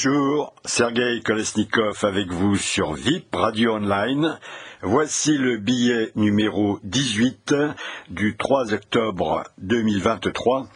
Bonjour, 0.00 0.54
Sergei 0.64 1.20
Kolesnikov 1.24 2.04
avec 2.04 2.30
vous 2.30 2.54
sur 2.54 2.92
VIP 2.92 3.34
Radio 3.34 3.72
Online. 3.72 4.38
Voici 4.80 5.36
le 5.36 5.56
billet 5.56 6.12
numéro 6.14 6.78
18 6.84 7.52
du 8.08 8.36
3 8.36 8.74
octobre 8.74 9.42
2023. 9.58 10.68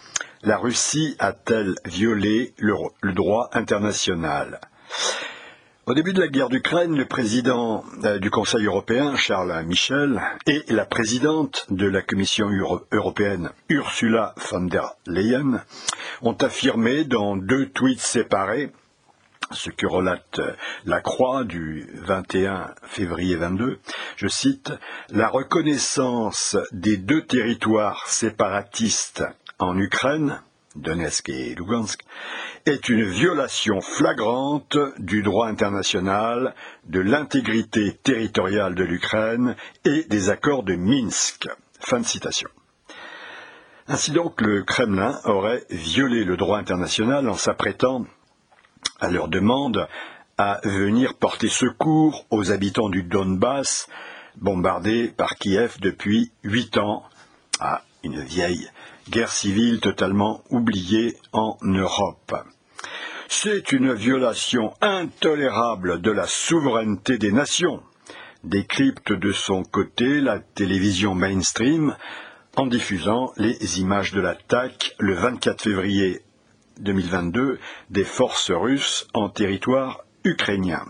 La 0.43 0.59
Russie 0.59 1.15
a-t-elle 1.21 1.77
violé 1.85 2.53
le, 2.59 3.13
droit 3.13 3.49
international? 3.53 4.61
Au 5.87 5.95
début 5.95 6.15
de 6.15 6.21
la 6.21 6.27
guerre 6.27 6.49
d'Ukraine, 6.49 6.97
le 6.97 7.07
président 7.07 7.85
euh, 8.03 8.19
du 8.19 8.29
Conseil 8.29 8.67
européen, 8.67 9.15
Charles 9.15 9.65
Michel, 9.65 10.21
et 10.49 10.65
la 10.69 10.85
présidente 10.85 11.67
de 11.71 11.87
la 11.87 12.03
Commission 12.03 12.49
européenne, 12.91 13.51
Ursula 13.69 14.35
von 14.51 14.63
der 14.63 14.97
Leyen, 15.07 15.63
ont 16.23 16.37
affirmé 16.41 17.05
dans 17.05 17.37
deux 17.37 17.69
tweets 17.71 18.01
séparés 18.01 18.73
ce 19.53 19.71
que 19.71 19.87
relate 19.87 20.41
la 20.85 21.01
Croix 21.01 21.45
du 21.45 21.89
21 21.95 22.75
février 22.85 23.37
22, 23.37 23.79
je 24.17 24.29
cite, 24.29 24.73
La 25.11 25.29
reconnaissance 25.29 26.57
des 26.73 26.97
deux 26.97 27.25
territoires 27.25 28.07
séparatistes 28.07 29.25
en 29.59 29.79
Ukraine, 29.79 30.43
Donetsk 30.77 31.29
et 31.29 31.55
Lugansk, 31.55 32.01
est 32.67 32.89
une 32.89 33.05
violation 33.05 33.81
flagrante 33.81 34.79
du 34.99 35.23
droit 35.23 35.49
international, 35.49 36.55
de 36.87 37.01
l'intégrité 37.01 37.93
territoriale 38.03 38.75
de 38.75 38.85
l'Ukraine 38.85 39.57
et 39.85 40.05
des 40.05 40.31
accords 40.31 40.63
de 40.63 40.75
Minsk. 40.75 41.49
Fin 41.81 42.01
de 42.01 42.07
citation. 42.07 42.49
Ainsi 43.89 44.13
donc, 44.13 44.41
le 44.41 44.63
Kremlin 44.63 45.19
aurait 45.25 45.65
violé 45.71 46.25
le 46.25 46.37
droit 46.37 46.59
international 46.59 47.29
en 47.29 47.35
s'apprêtant 47.35 48.07
à 49.01 49.11
leur 49.11 49.29
demande 49.29 49.89
à 50.39 50.61
venir 50.65 51.15
porter 51.15 51.49
secours 51.49 52.27
aux 52.31 52.51
habitants 52.51 52.89
du 52.89 53.03
Donbass, 53.03 53.89
bombardés 54.37 55.09
par 55.09 55.37
Kiev 55.37 55.77
depuis 55.81 56.33
huit 56.43 56.79
ans, 56.79 57.05
à 57.61 57.83
une 58.03 58.21
vieille 58.21 58.69
guerre 59.11 59.33
civile 59.33 59.81
totalement 59.81 60.43
oubliée 60.51 61.17
en 61.33 61.57
Europe. 61.63 62.35
C'est 63.29 63.73
une 63.73 63.93
violation 63.93 64.75
intolérable 64.81 66.01
de 66.01 66.11
la 66.11 66.27
souveraineté 66.27 67.19
des 67.19 67.33
nations, 67.33 67.83
décrypte 68.45 69.13
de 69.13 69.33
son 69.33 69.63
côté 69.63 70.21
la 70.21 70.39
télévision 70.39 71.15
mainstream 71.15 71.97
en 72.57 72.67
diffusant 72.67 73.33
les 73.37 73.81
images 73.81 74.13
de 74.13 74.21
l'attaque 74.21 74.95
le 74.99 75.15
24 75.15 75.63
février 75.63 76.21
2022 76.81 77.59
des 77.91 78.05
forces 78.05 78.51
russes 78.51 79.07
en 79.15 79.29
territoire 79.29 80.05
ukrainien. 80.25 80.85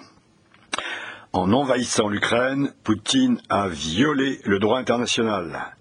En 1.32 1.52
envahissant 1.52 2.08
l'Ukraine, 2.08 2.74
Poutine 2.84 3.40
a 3.48 3.68
violé 3.68 4.40
le 4.44 4.58
droit 4.58 4.78
international. 4.78 5.76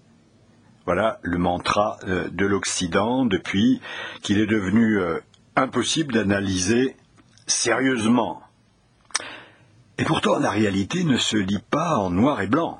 Voilà 0.86 1.18
le 1.22 1.38
mantra 1.38 1.98
euh, 2.04 2.28
de 2.30 2.46
l'Occident 2.46 3.26
depuis 3.26 3.80
qu'il 4.22 4.38
est 4.38 4.46
devenu 4.46 4.98
euh, 4.98 5.20
impossible 5.54 6.14
d'analyser 6.14 6.96
sérieusement. 7.46 8.42
Et 9.98 10.04
pourtant, 10.04 10.38
la 10.38 10.50
réalité 10.50 11.04
ne 11.04 11.16
se 11.16 11.36
lit 11.36 11.62
pas 11.70 11.98
en 11.98 12.10
noir 12.10 12.40
et 12.40 12.46
blanc. 12.46 12.78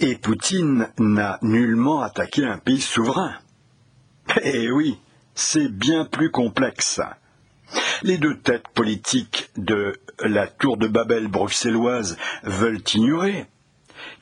Et 0.00 0.16
Poutine 0.16 0.88
n'a 0.98 1.38
nullement 1.42 2.00
attaqué 2.00 2.44
un 2.44 2.58
pays 2.58 2.80
souverain. 2.80 3.34
Eh 4.42 4.70
oui, 4.70 4.98
c'est 5.38 5.68
bien 5.68 6.04
plus 6.04 6.30
complexe. 6.32 7.00
Les 8.02 8.18
deux 8.18 8.36
têtes 8.38 8.66
politiques 8.74 9.50
de 9.56 9.94
la 10.20 10.48
tour 10.48 10.76
de 10.76 10.88
Babel 10.88 11.28
bruxelloise 11.28 12.16
veulent 12.42 12.82
ignorer 12.92 13.46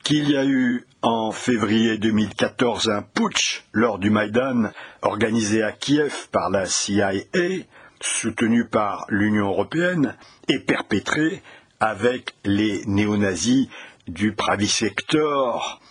qu'il 0.03 0.29
y 0.29 0.37
a 0.37 0.45
eu 0.45 0.85
en 1.01 1.31
février 1.31 1.97
2014 1.97 2.89
un 2.89 3.01
putsch 3.01 3.63
lors 3.73 3.97
du 3.97 4.11
Maïdan 4.11 4.69
organisé 5.01 5.63
à 5.63 5.71
Kiev 5.71 6.27
par 6.31 6.51
la 6.51 6.67
CIA, 6.67 7.13
soutenu 7.99 8.65
par 8.65 9.05
l'Union 9.09 9.47
européenne 9.47 10.15
et 10.47 10.59
perpétré 10.59 11.41
avec 11.79 12.35
les 12.45 12.83
néo-nazis 12.85 13.69
du 14.07 14.33
Pravi 14.33 14.67
Sector, 14.67 15.81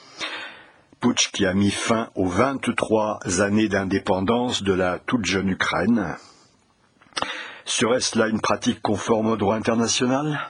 putsch 1.01 1.31
qui 1.33 1.47
a 1.47 1.55
mis 1.55 1.71
fin 1.71 2.11
aux 2.15 2.27
23 2.27 3.21
années 3.41 3.69
d'indépendance 3.69 4.63
de 4.63 4.73
la 4.73 4.99
toute 4.99 5.25
jeune 5.25 5.49
Ukraine. 5.49 6.17
Serait-ce 7.65 8.19
là 8.19 8.29
une 8.29 8.41
pratique 8.41 8.81
conforme 8.81 9.27
au 9.27 9.37
droit 9.37 9.57
international? 9.57 10.41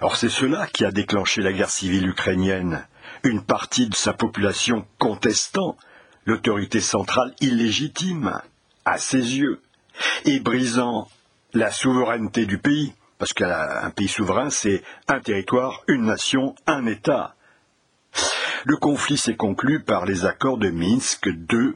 Or 0.00 0.16
c'est 0.16 0.28
cela 0.28 0.66
qui 0.66 0.84
a 0.84 0.90
déclenché 0.90 1.42
la 1.42 1.52
guerre 1.52 1.70
civile 1.70 2.08
ukrainienne, 2.08 2.86
une 3.22 3.42
partie 3.42 3.88
de 3.88 3.94
sa 3.94 4.12
population 4.12 4.86
contestant 4.98 5.76
l'autorité 6.24 6.80
centrale 6.80 7.34
illégitime 7.40 8.40
à 8.84 8.98
ses 8.98 9.38
yeux, 9.38 9.60
et 10.24 10.40
brisant 10.40 11.08
la 11.54 11.70
souveraineté 11.70 12.46
du 12.46 12.58
pays, 12.58 12.94
parce 13.18 13.32
qu'un 13.32 13.90
pays 13.94 14.08
souverain, 14.08 14.50
c'est 14.50 14.82
un 15.08 15.20
territoire, 15.20 15.82
une 15.88 16.04
nation, 16.04 16.54
un 16.66 16.86
État. 16.86 17.34
Le 18.68 18.76
conflit 18.76 19.16
s'est 19.16 19.36
conclu 19.36 19.78
par 19.78 20.06
les 20.06 20.24
accords 20.24 20.58
de 20.58 20.70
Minsk 20.70 21.26
II 21.26 21.74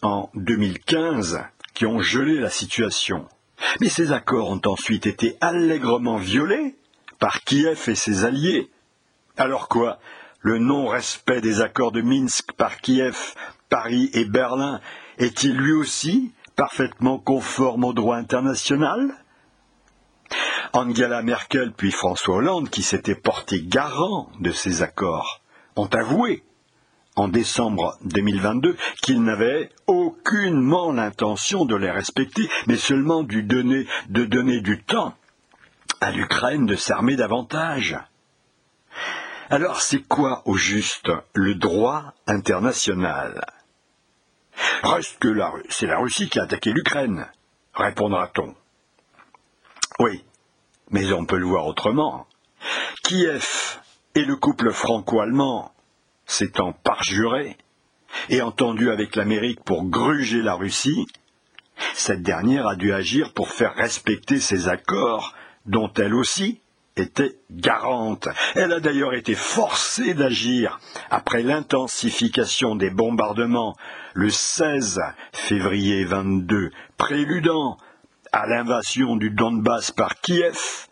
en 0.00 0.30
2015 0.32 1.44
qui 1.74 1.84
ont 1.84 2.00
gelé 2.00 2.40
la 2.40 2.48
situation. 2.48 3.28
Mais 3.82 3.90
ces 3.90 4.12
accords 4.12 4.48
ont 4.48 4.62
ensuite 4.64 5.04
été 5.04 5.36
allègrement 5.42 6.16
violés 6.16 6.76
par 7.18 7.42
Kiev 7.42 7.90
et 7.90 7.94
ses 7.94 8.24
alliés. 8.24 8.70
Alors 9.36 9.68
quoi? 9.68 9.98
Le 10.40 10.56
non-respect 10.56 11.42
des 11.42 11.60
accords 11.60 11.92
de 11.92 12.00
Minsk 12.00 12.52
par 12.52 12.78
Kiev, 12.78 13.34
Paris 13.68 14.08
et 14.14 14.24
Berlin 14.24 14.80
est-il 15.18 15.54
lui 15.54 15.72
aussi 15.72 16.32
parfaitement 16.56 17.18
conforme 17.18 17.84
au 17.84 17.92
droit 17.92 18.16
international? 18.16 19.12
Angela 20.72 21.20
Merkel 21.20 21.74
puis 21.76 21.90
François 21.90 22.36
Hollande, 22.36 22.70
qui 22.70 22.82
s'étaient 22.82 23.14
portés 23.14 23.60
garants 23.60 24.32
de 24.40 24.52
ces 24.52 24.80
accords, 24.80 25.42
ont 25.76 25.86
avoué 25.86 26.42
en 27.16 27.28
décembre 27.28 27.98
2022 28.04 28.76
qu'ils 29.02 29.22
n'avaient 29.22 29.70
aucunement 29.86 30.92
l'intention 30.92 31.64
de 31.64 31.74
les 31.74 31.90
respecter, 31.90 32.48
mais 32.66 32.76
seulement 32.76 33.22
de 33.22 33.40
donner 33.40 34.60
du 34.60 34.82
temps 34.82 35.14
à 36.00 36.12
l'Ukraine 36.12 36.66
de 36.66 36.76
s'armer 36.76 37.16
davantage. 37.16 37.98
Alors 39.50 39.80
c'est 39.80 40.02
quoi 40.02 40.42
au 40.46 40.56
juste 40.56 41.10
le 41.34 41.54
droit 41.56 42.14
international? 42.26 43.44
Reste 44.82 45.18
que 45.18 45.34
c'est 45.68 45.86
la 45.86 45.98
Russie 45.98 46.28
qui 46.28 46.38
a 46.38 46.44
attaqué 46.44 46.72
l'Ukraine, 46.72 47.26
répondra-t-on. 47.74 48.54
Oui, 49.98 50.24
mais 50.90 51.12
on 51.12 51.26
peut 51.26 51.38
le 51.38 51.46
voir 51.46 51.66
autrement. 51.66 52.26
Kiev 53.02 53.78
et 54.14 54.24
le 54.24 54.36
couple 54.36 54.72
franco-allemand 54.72 55.72
s'étant 56.26 56.72
parjuré 56.72 57.56
et 58.28 58.42
entendu 58.42 58.90
avec 58.90 59.16
l'Amérique 59.16 59.62
pour 59.64 59.84
gruger 59.84 60.42
la 60.42 60.54
Russie, 60.54 61.06
cette 61.94 62.22
dernière 62.22 62.66
a 62.66 62.76
dû 62.76 62.92
agir 62.92 63.32
pour 63.32 63.48
faire 63.48 63.74
respecter 63.74 64.38
ses 64.40 64.68
accords 64.68 65.34
dont 65.66 65.90
elle 65.94 66.14
aussi 66.14 66.60
était 66.96 67.38
garante. 67.50 68.28
Elle 68.54 68.72
a 68.72 68.80
d'ailleurs 68.80 69.14
été 69.14 69.34
forcée 69.34 70.14
d'agir 70.14 70.80
après 71.10 71.42
l'intensification 71.42 72.76
des 72.76 72.90
bombardements 72.90 73.76
le 74.14 74.28
16 74.28 75.00
février 75.32 76.04
22, 76.04 76.70
préludant 76.96 77.78
à 78.32 78.46
l'invasion 78.46 79.16
du 79.16 79.30
Donbass 79.30 79.90
par 79.90 80.20
Kiev, 80.20 80.88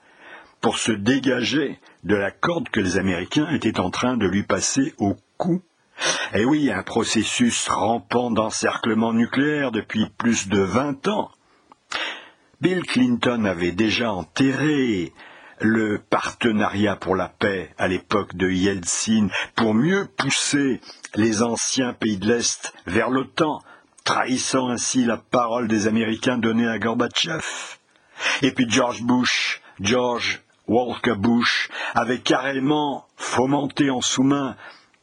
pour 0.60 0.78
se 0.78 0.92
dégager 0.92 1.78
de 2.04 2.14
la 2.16 2.30
corde 2.30 2.68
que 2.68 2.80
les 2.80 2.98
Américains 2.98 3.48
étaient 3.50 3.80
en 3.80 3.90
train 3.90 4.16
de 4.16 4.26
lui 4.26 4.42
passer 4.42 4.94
au 4.98 5.16
cou. 5.36 5.62
Eh 6.34 6.44
oui, 6.44 6.70
un 6.70 6.82
processus 6.82 7.68
rampant 7.68 8.30
d'encerclement 8.30 9.12
nucléaire 9.12 9.72
depuis 9.72 10.06
plus 10.16 10.48
de 10.48 10.60
vingt 10.60 11.06
ans 11.08 11.30
Bill 12.60 12.82
Clinton 12.82 13.44
avait 13.44 13.70
déjà 13.70 14.10
enterré 14.12 15.12
le 15.60 15.98
partenariat 15.98 16.96
pour 16.96 17.14
la 17.14 17.28
paix 17.28 17.72
à 17.78 17.86
l'époque 17.86 18.34
de 18.34 18.50
Yeltsin 18.50 19.28
pour 19.54 19.74
mieux 19.74 20.08
pousser 20.16 20.80
les 21.14 21.42
anciens 21.42 21.92
pays 21.92 22.16
de 22.16 22.26
l'Est 22.26 22.72
vers 22.86 23.10
l'OTAN, 23.10 23.60
trahissant 24.02 24.70
ainsi 24.70 25.04
la 25.04 25.18
parole 25.18 25.68
des 25.68 25.86
Américains 25.86 26.38
donnée 26.38 26.66
à 26.66 26.80
Gorbatchev. 26.80 27.44
Et 28.42 28.50
puis 28.50 28.68
George 28.68 29.02
Bush, 29.02 29.62
George 29.80 30.42
Walker 30.68 31.14
Bush, 31.16 31.70
avait 31.94 32.20
carrément 32.20 33.06
fomenté 33.16 33.90
en 33.90 34.00
sous-main 34.00 34.56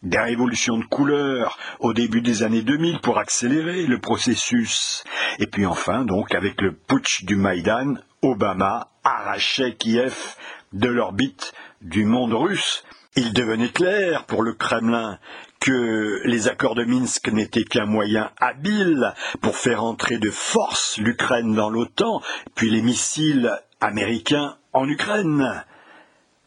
des 0.04 0.20
révolutions 0.20 0.78
de 0.78 0.86
couleur 0.86 1.58
au 1.80 1.94
début 1.94 2.22
des 2.22 2.44
années 2.44 2.62
2000 2.62 3.00
pour 3.00 3.18
accélérer 3.18 3.88
le 3.88 4.00
processus. 4.00 5.04
Et 5.40 5.48
puis 5.48 5.66
enfin, 5.66 6.06
donc, 6.06 6.34
avec 6.36 6.62
le 6.62 6.74
putsch 6.74 7.26
du 7.26 7.36
Maïdan, 7.36 7.96
Obama 8.22 8.90
arrachait 9.04 9.74
Kiev 9.74 10.36
de 10.74 10.88
l'orbite 10.88 11.54
du 11.82 12.06
monde 12.06 12.34
russe. 12.34 12.84
Il 13.16 13.34
devenait 13.34 13.70
clair 13.70 14.26
pour 14.26 14.44
le 14.44 14.54
Kremlin 14.54 15.20
que 15.60 16.22
les 16.26 16.48
accords 16.48 16.76
de 16.76 16.84
Minsk 16.84 17.32
n'étaient 17.32 17.64
qu'un 17.64 17.86
moyen 17.86 18.30
habile 18.40 19.14
pour 19.42 19.56
faire 19.56 19.84
entrer 19.84 20.18
de 20.18 20.30
force 20.30 20.98
l'Ukraine 20.98 21.56
dans 21.56 21.70
l'OTAN, 21.70 22.22
puis 22.54 22.70
les 22.70 22.82
missiles 22.82 23.52
américains 23.86 24.58
en 24.74 24.88
Ukraine. 24.88 25.64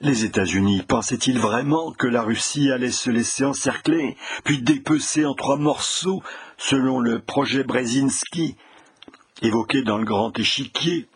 Les 0.01 0.25
États-Unis 0.25 0.83
pensaient-ils 0.87 1.39
vraiment 1.39 1.93
que 1.93 2.07
la 2.07 2.23
Russie 2.23 2.71
allait 2.71 2.91
se 2.91 3.11
laisser 3.11 3.45
encercler, 3.45 4.17
puis 4.45 4.63
dépecer 4.63 5.25
en 5.25 5.35
trois 5.35 5.57
morceaux, 5.57 6.23
selon 6.57 7.01
le 7.01 7.21
projet 7.21 7.65
Brzezinski, 7.65 8.57
évoqué 9.43 9.83
dans 9.83 9.99
le 9.99 10.05
grand 10.05 10.37
échiquier? 10.39 11.09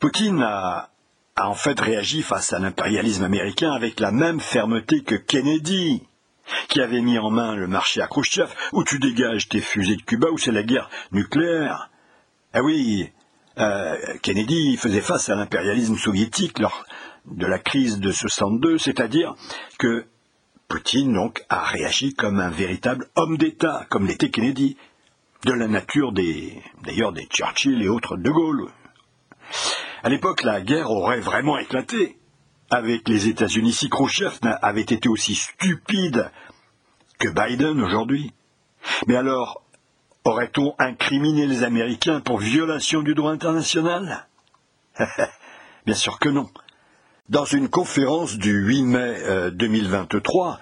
Poutine 0.00 0.42
a, 0.42 0.90
a 1.36 1.48
en 1.48 1.54
fait 1.54 1.78
réagi 1.78 2.22
face 2.22 2.52
à 2.52 2.58
l'impérialisme 2.58 3.24
américain 3.24 3.72
avec 3.72 4.00
la 4.00 4.12
même 4.12 4.40
fermeté 4.40 5.02
que 5.02 5.16
Kennedy, 5.16 6.02
qui 6.68 6.80
avait 6.80 7.02
mis 7.02 7.18
en 7.18 7.30
main 7.30 7.56
le 7.56 7.66
marché 7.66 8.00
à 8.00 8.06
Khrushchev, 8.06 8.50
où 8.72 8.84
tu 8.84 8.98
dégages 8.98 9.48
tes 9.48 9.60
fusées 9.60 9.96
de 9.96 10.02
Cuba, 10.02 10.28
où 10.30 10.38
c'est 10.38 10.52
la 10.52 10.62
guerre 10.62 10.88
nucléaire. 11.12 11.90
Ah 12.54 12.62
oui, 12.62 13.12
euh, 13.58 13.96
Kennedy 14.22 14.76
faisait 14.76 15.00
face 15.00 15.28
à 15.28 15.34
l'impérialisme 15.34 15.96
soviétique 15.96 16.58
lors 16.58 16.84
de 17.26 17.46
la 17.46 17.58
crise 17.58 17.98
de 17.98 18.10
62, 18.10 18.78
c'est-à-dire 18.78 19.34
que 19.78 20.06
Poutine 20.68 21.14
donc 21.14 21.44
a 21.48 21.64
réagi 21.64 22.14
comme 22.14 22.40
un 22.40 22.50
véritable 22.50 23.08
homme 23.16 23.38
d'État, 23.38 23.86
comme 23.88 24.06
l'était 24.06 24.30
Kennedy, 24.30 24.76
de 25.44 25.52
la 25.52 25.66
nature 25.66 26.12
des 26.12 26.62
d'ailleurs 26.84 27.12
des 27.12 27.26
Churchill 27.26 27.80
et 27.82 27.88
autres 27.88 28.16
de 28.16 28.30
Gaulle. 28.30 28.68
À 30.02 30.08
l'époque, 30.08 30.42
la 30.42 30.60
guerre 30.60 30.90
aurait 30.90 31.20
vraiment 31.20 31.58
éclaté 31.58 32.18
avec 32.70 33.08
les 33.08 33.28
États-Unis 33.28 33.72
si 33.72 33.88
Khrushchev 33.88 34.38
avait 34.62 34.82
été 34.82 35.08
aussi 35.08 35.34
stupide 35.34 36.30
que 37.18 37.28
Biden 37.28 37.80
aujourd'hui. 37.80 38.32
Mais 39.06 39.16
alors, 39.16 39.62
aurait-on 40.24 40.74
incriminé 40.78 41.46
les 41.46 41.62
Américains 41.64 42.20
pour 42.20 42.38
violation 42.38 43.02
du 43.02 43.14
droit 43.14 43.32
international? 43.32 44.26
Bien 45.86 45.94
sûr 45.94 46.18
que 46.18 46.28
non. 46.28 46.48
Dans 47.28 47.44
une 47.44 47.68
conférence 47.68 48.38
du 48.38 48.52
8 48.52 48.82
mai 48.82 49.50
2023, 49.52 50.52
euh, 50.52 50.56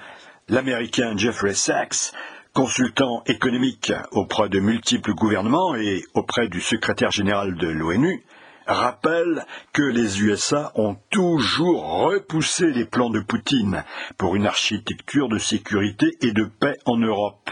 l'Américain 0.48 1.16
Jeffrey 1.16 1.54
Sachs, 1.54 2.12
consultant 2.52 3.22
économique 3.26 3.92
auprès 4.12 4.48
de 4.48 4.60
multiples 4.60 5.14
gouvernements 5.14 5.74
et 5.74 6.02
auprès 6.14 6.48
du 6.48 6.60
secrétaire 6.60 7.10
général 7.10 7.54
de 7.56 7.68
l'ONU, 7.68 8.24
rappelle 8.66 9.44
que 9.72 9.82
les 9.82 10.22
USA 10.22 10.72
ont 10.74 10.96
toujours 11.10 11.84
repoussé 12.04 12.66
les 12.72 12.84
plans 12.84 13.10
de 13.10 13.20
Poutine 13.20 13.84
pour 14.18 14.36
une 14.36 14.46
architecture 14.46 15.28
de 15.28 15.38
sécurité 15.38 16.06
et 16.20 16.32
de 16.32 16.44
paix 16.44 16.76
en 16.84 16.96
Europe, 16.96 17.50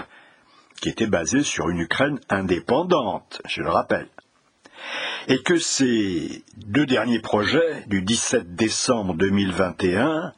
qui 0.80 0.88
était 0.88 1.06
basée 1.06 1.42
sur 1.42 1.70
une 1.70 1.80
Ukraine 1.80 2.20
indépendante, 2.28 3.40
je 3.46 3.62
le 3.62 3.70
rappelle. 3.70 4.08
Et 5.28 5.42
que 5.42 5.56
ces 5.56 6.44
deux 6.56 6.86
derniers 6.86 7.20
projets 7.20 7.84
du 7.86 8.02
17 8.02 8.54
décembre 8.54 9.14
2021 9.14 10.32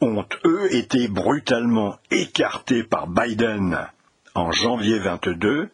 ont, 0.00 0.24
eux, 0.44 0.74
été 0.74 1.08
brutalement 1.08 1.96
écartés 2.10 2.82
par 2.82 3.06
Biden 3.06 3.86
en 4.34 4.50
janvier 4.52 4.98
22, 4.98 5.70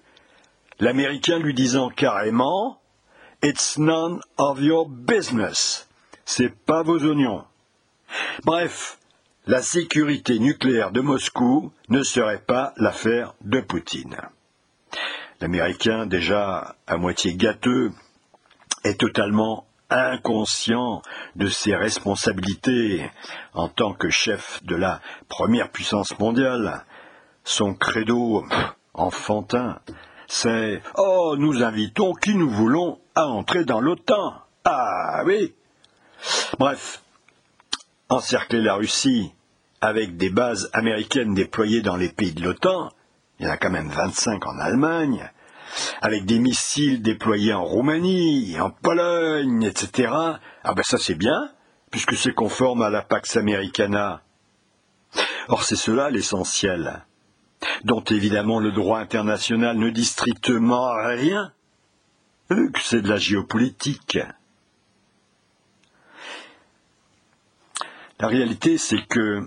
l'Américain 0.78 1.38
lui 1.38 1.54
disant 1.54 1.88
carrément 1.88 2.80
It's 3.42 3.76
none 3.76 4.20
of 4.36 4.60
your 4.60 4.88
business. 4.88 5.88
C'est 6.24 6.54
pas 6.54 6.82
vos 6.82 7.04
oignons. 7.04 7.44
Bref, 8.44 8.98
la 9.46 9.60
sécurité 9.60 10.38
nucléaire 10.38 10.92
de 10.92 11.00
Moscou 11.00 11.72
ne 11.88 12.02
serait 12.02 12.42
pas 12.42 12.72
l'affaire 12.76 13.34
de 13.42 13.60
Poutine. 13.60 14.16
L'Américain, 15.40 16.06
déjà 16.06 16.76
à 16.86 16.96
moitié 16.96 17.34
gâteux, 17.34 17.90
est 18.84 19.00
totalement 19.00 19.66
inconscient 19.90 21.02
de 21.34 21.48
ses 21.48 21.74
responsabilités 21.74 23.10
en 23.52 23.68
tant 23.68 23.92
que 23.94 24.08
chef 24.10 24.62
de 24.64 24.76
la 24.76 25.00
première 25.28 25.70
puissance 25.70 26.16
mondiale. 26.18 26.84
Son 27.44 27.74
credo 27.74 28.44
enfantin, 28.94 29.80
c'est 30.28 30.80
Oh, 30.96 31.34
nous 31.36 31.64
invitons 31.64 32.12
qui 32.14 32.36
nous 32.36 32.48
voulons 32.48 33.00
à 33.16 33.26
entrer 33.26 33.64
dans 33.64 33.80
l'OTAN. 33.80 34.34
Ah 34.64 35.22
oui. 35.26 35.52
Bref, 36.58 37.02
encercler 38.12 38.60
la 38.60 38.74
Russie 38.74 39.32
avec 39.80 40.16
des 40.16 40.30
bases 40.30 40.70
américaines 40.72 41.34
déployées 41.34 41.82
dans 41.82 41.96
les 41.96 42.10
pays 42.10 42.32
de 42.32 42.44
l'OTAN, 42.44 42.90
il 43.38 43.46
y 43.46 43.48
en 43.48 43.52
a 43.52 43.56
quand 43.56 43.70
même 43.70 43.88
25 43.88 44.46
en 44.46 44.58
Allemagne, 44.58 45.30
avec 46.02 46.26
des 46.26 46.38
missiles 46.38 47.02
déployés 47.02 47.54
en 47.54 47.64
Roumanie, 47.64 48.60
en 48.60 48.70
Pologne, 48.70 49.62
etc. 49.64 50.12
Ah 50.12 50.74
ben 50.74 50.82
ça 50.82 50.98
c'est 50.98 51.14
bien, 51.14 51.50
puisque 51.90 52.14
c'est 52.14 52.34
conforme 52.34 52.82
à 52.82 52.90
la 52.90 53.02
Pax 53.02 53.36
Americana. 53.36 54.22
Or 55.48 55.64
c'est 55.64 55.76
cela 55.76 56.10
l'essentiel, 56.10 57.04
dont 57.84 58.04
évidemment 58.04 58.60
le 58.60 58.72
droit 58.72 59.00
international 59.00 59.78
ne 59.78 59.90
dit 59.90 60.04
strictement 60.04 60.92
rien, 60.92 61.52
que 62.48 62.80
c'est 62.80 63.02
de 63.02 63.08
la 63.08 63.16
géopolitique. 63.16 64.18
La 68.22 68.28
réalité, 68.28 68.78
c'est 68.78 69.04
que, 69.08 69.42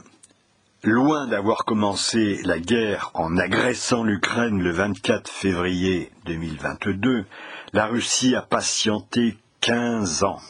loin 0.83 1.27
d'avoir 1.27 1.63
commencé 1.63 2.41
la 2.43 2.59
guerre 2.59 3.09
en 3.13 3.37
agressant 3.37 4.03
l'Ukraine 4.03 4.61
le 4.61 4.71
24 4.71 5.31
février 5.31 6.11
2022, 6.25 7.23
la 7.71 7.85
Russie 7.85 8.35
a 8.35 8.41
patienté 8.41 9.37
15 9.61 10.25
ans 10.25 10.41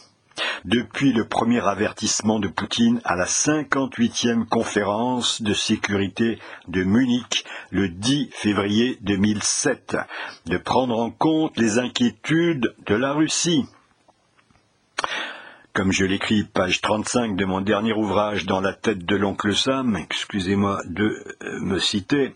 depuis 0.66 1.14
le 1.14 1.28
premier 1.28 1.60
avertissement 1.68 2.40
de 2.40 2.48
Poutine 2.48 3.00
à 3.04 3.16
la 3.16 3.26
58e 3.26 4.46
conférence 4.46 5.44
de 5.44 5.54
sécurité 5.54 6.40
de 6.68 6.84
Munich 6.84 7.46
le 7.70 7.90
10 7.90 8.32
février 8.32 8.98
2007, 9.02 9.98
de 10.48 10.58
prendre 10.58 10.98
en 10.98 11.12
compte 11.12 11.56
les 11.60 11.78
inquiétudes 11.78 12.74
de 12.88 12.96
la 12.96 13.14
Russie. 13.14 13.68
Comme 15.76 15.92
je 15.92 16.06
l'écris 16.06 16.46
page 16.46 16.80
35 16.80 17.36
de 17.36 17.44
mon 17.44 17.60
dernier 17.60 17.92
ouvrage 17.92 18.46
dans 18.46 18.62
la 18.62 18.72
tête 18.72 19.00
de 19.00 19.18
l'oncle 19.18 19.54
Sam, 19.54 19.98
excusez-moi 19.98 20.80
de 20.86 21.04
euh, 21.04 21.60
me 21.60 21.80
citer, 21.80 22.34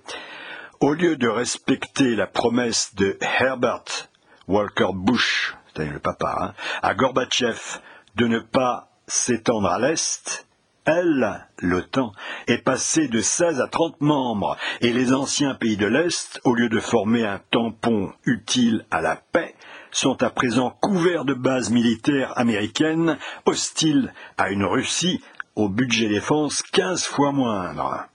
au 0.81 0.91
lieu 0.91 1.15
de 1.15 1.29
respecter 1.29 2.17
la 2.17 2.27
promesse 2.27 2.93
de 2.95 3.17
Herbert 3.21 4.09
Walker 4.49 4.89
Bush, 4.93 5.55
c'est 5.73 5.85
le 5.85 5.99
papa, 5.99 6.35
hein, 6.37 6.53
à 6.81 6.93
Gorbatchev 6.95 7.79
de 8.17 8.27
ne 8.27 8.39
pas 8.39 8.89
s'étendre 9.07 9.69
à 9.69 9.79
l'Est, 9.79 10.45
elle, 10.83 11.47
l'OTAN, 11.59 12.11
est 12.47 12.57
passée 12.57 13.07
de 13.07 13.21
16 13.21 13.61
à 13.61 13.67
30 13.67 14.01
membres, 14.01 14.57
et 14.81 14.91
les 14.91 15.13
anciens 15.13 15.55
pays 15.55 15.77
de 15.77 15.87
l'Est, 15.87 16.41
au 16.43 16.55
lieu 16.55 16.67
de 16.67 16.81
former 16.81 17.25
un 17.25 17.39
tampon 17.51 18.11
utile 18.25 18.85
à 18.91 18.99
la 18.99 19.15
paix, 19.15 19.55
sont 19.91 20.21
à 20.23 20.29
présent 20.29 20.75
couverts 20.81 21.25
de 21.25 21.33
bases 21.33 21.71
militaires 21.71 22.37
américaines 22.37 23.17
hostiles 23.45 24.13
à 24.37 24.49
une 24.49 24.65
Russie 24.65 25.21
au 25.55 25.69
budget 25.69 26.07
défense 26.07 26.61
15 26.61 27.05
fois 27.05 27.31
moindre. 27.31 28.05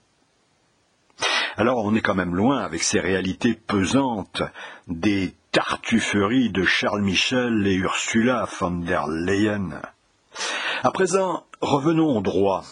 Alors 1.57 1.85
on 1.85 1.95
est 1.95 2.01
quand 2.01 2.15
même 2.15 2.35
loin 2.35 2.59
avec 2.59 2.83
ces 2.83 2.99
réalités 2.99 3.53
pesantes 3.53 4.41
des 4.87 5.33
tartufferies 5.51 6.49
de 6.49 6.63
Charles 6.63 7.01
Michel 7.01 7.65
et 7.65 7.75
Ursula 7.75 8.47
von 8.59 8.71
der 8.71 9.07
Leyen. 9.07 9.81
À 10.83 10.91
présent, 10.91 11.45
revenons 11.61 12.17
au 12.17 12.21
droit. 12.21 12.63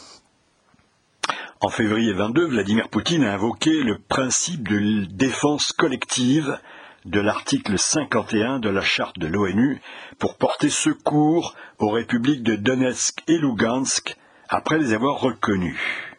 En 1.61 1.69
février 1.69 2.11
22, 2.11 2.47
Vladimir 2.47 2.89
Poutine 2.89 3.23
a 3.23 3.33
invoqué 3.33 3.71
le 3.71 3.97
principe 3.97 4.67
de 4.67 5.05
défense 5.05 5.71
collective 5.71 6.59
de 7.05 7.19
l'article 7.19 7.77
51 7.77 8.59
de 8.59 8.69
la 8.69 8.81
charte 8.81 9.19
de 9.19 9.27
l'ONU 9.27 9.81
pour 10.19 10.37
porter 10.37 10.69
secours 10.69 11.55
aux 11.79 11.89
républiques 11.89 12.43
de 12.43 12.55
Donetsk 12.55 13.23
et 13.27 13.37
Lugansk 13.37 14.15
après 14.49 14.77
les 14.77 14.93
avoir 14.93 15.19
reconnues. 15.19 16.15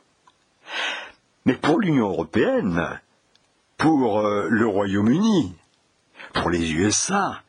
Mais 1.47 1.55
pour 1.55 1.79
l'Union 1.79 2.09
européenne, 2.09 3.01
pour 3.77 4.21
euh, 4.21 4.47
le 4.51 4.67
Royaume-Uni, 4.67 5.55
pour 6.33 6.51
les 6.51 6.73
USA, 6.73 7.43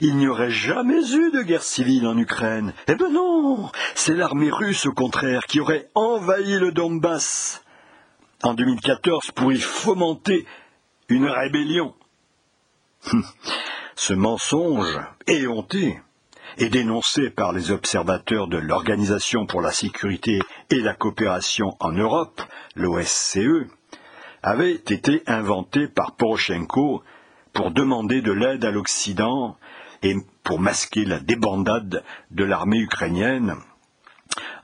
il 0.00 0.16
n'y 0.16 0.28
aurait 0.28 0.50
jamais 0.50 1.14
eu 1.14 1.30
de 1.30 1.42
guerre 1.42 1.62
civile 1.62 2.06
en 2.06 2.16
Ukraine. 2.16 2.72
Eh 2.88 2.94
ben 2.94 3.12
non, 3.12 3.70
c'est 3.94 4.14
l'armée 4.14 4.50
russe 4.50 4.86
au 4.86 4.92
contraire 4.92 5.46
qui 5.46 5.60
aurait 5.60 5.88
envahi 5.94 6.58
le 6.58 6.72
Donbass 6.72 7.62
en 8.42 8.54
2014 8.54 9.32
pour 9.32 9.52
y 9.52 9.58
fomenter 9.58 10.46
une 11.08 11.26
rébellion. 11.26 11.94
Ce 13.96 14.12
mensonge 14.12 14.98
éhonté 15.26 16.00
et 16.56 16.68
dénoncé 16.68 17.30
par 17.30 17.52
les 17.52 17.70
observateurs 17.70 18.48
de 18.48 18.58
l'Organisation 18.58 19.46
pour 19.46 19.60
la 19.60 19.72
sécurité 19.72 20.40
et 20.70 20.80
la 20.80 20.94
coopération 20.94 21.76
en 21.80 21.92
Europe, 21.92 22.42
l'OSCE, 22.74 23.66
avait 24.42 24.74
été 24.74 25.22
inventé 25.26 25.88
par 25.88 26.12
Poroshenko 26.16 27.02
pour 27.52 27.70
demander 27.70 28.22
de 28.22 28.32
l'aide 28.32 28.64
à 28.64 28.70
l'Occident 28.70 29.56
et 30.02 30.14
pour 30.44 30.60
masquer 30.60 31.04
la 31.04 31.18
débandade 31.20 32.04
de 32.30 32.44
l'armée 32.44 32.78
ukrainienne 32.78 33.56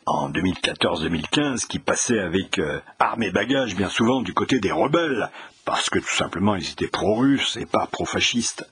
en 0.07 0.31
2014-2015 0.31 1.67
qui 1.67 1.79
passait 1.79 2.19
avec 2.19 2.59
euh, 2.59 2.81
armes 2.99 3.23
et 3.23 3.31
bagages 3.31 3.75
bien 3.75 3.89
souvent 3.89 4.21
du 4.21 4.35
côté 4.35 4.61
des 4.61 4.71
rebelles, 4.71 5.31
parce 5.65 5.91
que 5.91 5.99
tout 5.99 6.15
simplement 6.15 6.55
ils 6.55 6.71
étaient 6.71 6.89
pro-russes 6.89 7.57
et 7.61 7.67
pas 7.67 7.87
pro-fascistes. 7.91 8.71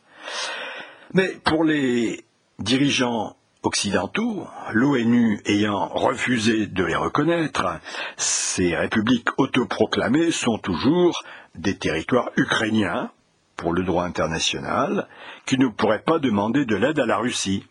Mais 1.14 1.28
pour 1.44 1.64
les 1.64 2.24
dirigeants 2.58 3.36
occidentaux, 3.62 4.46
l'ONU 4.72 5.40
ayant 5.46 5.88
refusé 5.88 6.66
de 6.66 6.84
les 6.84 6.96
reconnaître, 6.96 7.80
ces 8.16 8.74
républiques 8.74 9.28
autoproclamées 9.38 10.30
sont 10.30 10.58
toujours 10.58 11.22
des 11.54 11.76
territoires 11.76 12.30
ukrainiens 12.36 13.10
pour 13.56 13.72
le 13.72 13.84
droit 13.84 14.04
international 14.04 15.06
qui 15.46 15.58
ne 15.58 15.68
pourraient 15.68 16.02
pas 16.02 16.18
demander 16.18 16.64
de 16.64 16.76
l'aide 16.76 16.98
à 16.98 17.06
la 17.06 17.18
Russie. 17.18 17.64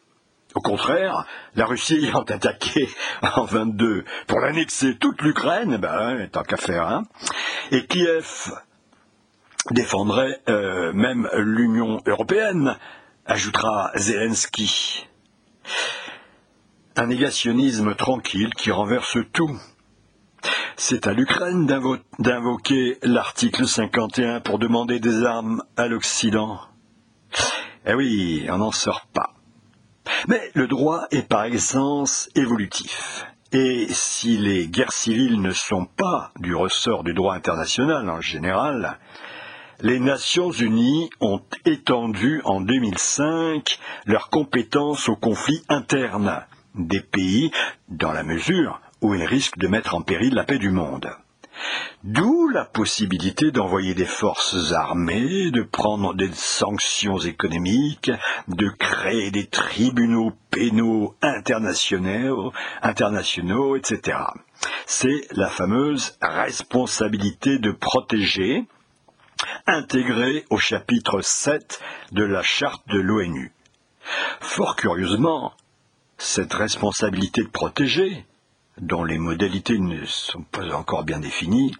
Au 0.53 0.61
contraire, 0.61 1.25
la 1.55 1.65
Russie 1.65 2.05
ayant 2.05 2.21
attaqué 2.27 2.89
en 3.35 3.45
22 3.45 4.05
pour 4.27 4.39
l'annexer 4.39 4.97
toute 4.97 5.21
l'Ukraine, 5.21 5.77
ben, 5.77 6.27
tant 6.29 6.43
qu'à 6.43 6.57
faire, 6.57 6.87
hein, 6.87 7.03
et 7.71 7.85
Kiev 7.85 8.51
défendrait 9.69 10.41
euh, 10.49 10.91
même 10.93 11.29
l'Union 11.35 12.01
européenne, 12.05 12.77
ajoutera 13.25 13.91
Zelensky. 13.95 15.07
Un 16.95 17.07
négationnisme 17.07 17.95
tranquille 17.95 18.53
qui 18.57 18.71
renverse 18.71 19.17
tout. 19.33 19.57
C'est 20.75 21.05
à 21.07 21.13
l'Ukraine 21.13 21.67
d'invoquer 22.19 22.97
l'article 23.03 23.67
51 23.67 24.41
pour 24.41 24.57
demander 24.57 24.99
des 24.99 25.23
armes 25.23 25.63
à 25.77 25.87
l'Occident. 25.87 26.59
Eh 27.85 27.93
oui, 27.93 28.47
on 28.49 28.57
n'en 28.57 28.71
sort 28.71 29.05
pas. 29.13 29.33
Mais 30.27 30.51
le 30.53 30.67
droit 30.67 31.05
est 31.11 31.27
par 31.27 31.45
essence 31.45 32.29
évolutif. 32.35 33.25
Et 33.53 33.87
si 33.89 34.37
les 34.37 34.67
guerres 34.67 34.93
civiles 34.93 35.41
ne 35.41 35.51
sont 35.51 35.85
pas 35.85 36.31
du 36.39 36.55
ressort 36.55 37.03
du 37.03 37.13
droit 37.13 37.35
international 37.35 38.09
en 38.09 38.21
général, 38.21 38.97
les 39.81 39.99
Nations 39.99 40.51
Unies 40.51 41.09
ont 41.19 41.41
étendu 41.65 42.41
en 42.45 42.61
2005 42.61 43.79
leurs 44.05 44.29
compétences 44.29 45.09
aux 45.09 45.15
conflits 45.15 45.63
internes 45.69 46.43
des 46.75 47.01
pays 47.01 47.51
dans 47.89 48.11
la 48.11 48.23
mesure 48.23 48.79
où 49.01 49.15
ils 49.15 49.23
risquent 49.23 49.57
de 49.57 49.67
mettre 49.67 49.95
en 49.95 50.01
péril 50.01 50.35
la 50.35 50.43
paix 50.43 50.59
du 50.59 50.69
monde. 50.69 51.09
D'où 52.03 52.47
la 52.47 52.65
possibilité 52.65 53.51
d'envoyer 53.51 53.93
des 53.93 54.05
forces 54.05 54.71
armées, 54.71 55.51
de 55.51 55.63
prendre 55.63 56.13
des 56.13 56.31
sanctions 56.31 57.19
économiques, 57.19 58.11
de 58.47 58.69
créer 58.69 59.31
des 59.31 59.47
tribunaux 59.47 60.31
pénaux 60.49 61.15
internationaux, 61.21 62.53
internationaux 62.81 63.75
etc. 63.75 64.17
C'est 64.85 65.27
la 65.31 65.47
fameuse 65.47 66.17
responsabilité 66.21 67.59
de 67.59 67.71
protéger, 67.71 68.65
intégrée 69.67 70.45
au 70.49 70.57
chapitre 70.57 71.21
7 71.21 71.81
de 72.11 72.23
la 72.23 72.43
charte 72.43 72.87
de 72.87 72.99
l'ONU. 72.99 73.53
Fort 74.39 74.75
curieusement, 74.75 75.53
cette 76.17 76.53
responsabilité 76.53 77.43
de 77.43 77.49
protéger, 77.49 78.25
dont 78.77 79.03
les 79.03 79.17
modalités 79.17 79.79
ne 79.79 80.05
sont 80.05 80.43
pas 80.43 80.73
encore 80.73 81.03
bien 81.03 81.19
définies, 81.19 81.75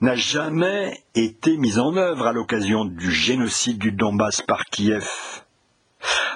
n'a 0.00 0.16
jamais 0.16 1.04
été 1.14 1.56
mise 1.56 1.78
en 1.78 1.96
œuvre 1.96 2.26
à 2.26 2.32
l'occasion 2.32 2.84
du 2.84 3.12
génocide 3.12 3.78
du 3.78 3.92
Donbass 3.92 4.42
par 4.42 4.64
Kiev, 4.64 5.08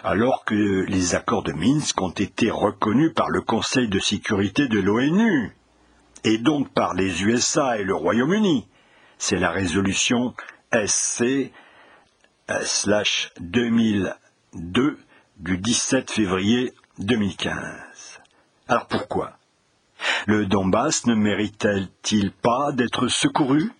alors 0.04 0.44
que 0.44 0.84
les 0.86 1.16
accords 1.16 1.42
de 1.42 1.52
Minsk 1.52 2.00
ont 2.00 2.10
été 2.10 2.50
reconnus 2.50 3.12
par 3.14 3.28
le 3.28 3.40
Conseil 3.40 3.88
de 3.88 3.98
sécurité 3.98 4.68
de 4.68 4.78
l'ONU, 4.78 5.56
et 6.22 6.38
donc 6.38 6.72
par 6.72 6.94
les 6.94 7.22
USA 7.24 7.78
et 7.78 7.84
le 7.84 7.94
Royaume-Uni. 7.94 8.68
C'est 9.18 9.38
la 9.38 9.50
résolution 9.50 10.34
SC 10.72 11.52
2002 13.40 14.98
du 15.38 15.58
17 15.58 16.10
février 16.10 16.72
2015. 16.98 18.20
Alors 18.68 18.86
pourquoi? 18.86 19.38
Le 20.26 20.46
Donbass 20.46 21.06
ne 21.06 21.14
mérite-t-il 21.14 22.32
pas 22.32 22.72
d'être 22.72 23.08
secouru, 23.08 23.72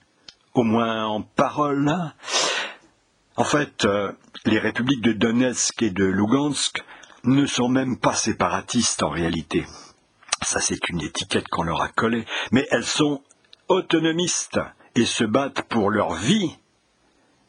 au 0.55 0.63
moins 0.63 1.07
en 1.07 1.23
parole 1.23 1.93
En 3.37 3.45
fait, 3.45 3.85
euh, 3.85 4.13
les 4.45 4.59
républiques 4.59 5.03
de 5.03 5.13
Donetsk 5.13 5.83
et 5.83 5.91
de 5.91 6.05
Lugansk 6.05 6.85
ne 7.25 7.47
sont 7.47 7.69
même 7.69 7.99
pas 7.99 8.15
séparatistes 8.15 9.03
en 9.03 9.11
réalité. 9.11 9.67
Ça, 10.43 10.61
c'est 10.61 10.89
une 10.89 11.03
étiquette 11.03 11.49
qu'on 11.49 11.65
leur 11.65 11.83
a 11.83 11.89
collée. 11.89 12.25
Mais 12.53 12.67
elles 12.71 12.85
sont 12.85 13.23
autonomistes 13.69 14.61
et 14.95 15.05
se 15.05 15.25
battent 15.25 15.63
pour 15.63 15.91
leur 15.91 16.15
vie 16.15 16.57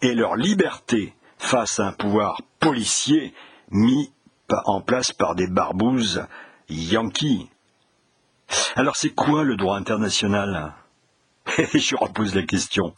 et 0.01 0.13
leur 0.13 0.35
liberté 0.35 1.15
face 1.37 1.79
à 1.79 1.87
un 1.87 1.93
pouvoir 1.93 2.41
policier 2.59 3.33
mis 3.69 4.11
en 4.65 4.81
place 4.81 5.11
par 5.11 5.35
des 5.35 5.47
barbouzes 5.47 6.25
yankees 6.69 7.49
alors 8.75 8.95
c'est 8.95 9.09
quoi 9.09 9.43
le 9.43 9.55
droit 9.55 9.77
international? 9.77 10.73
Je 11.73 11.95
repose 11.95 12.35
la 12.35 12.43
question. 12.43 12.93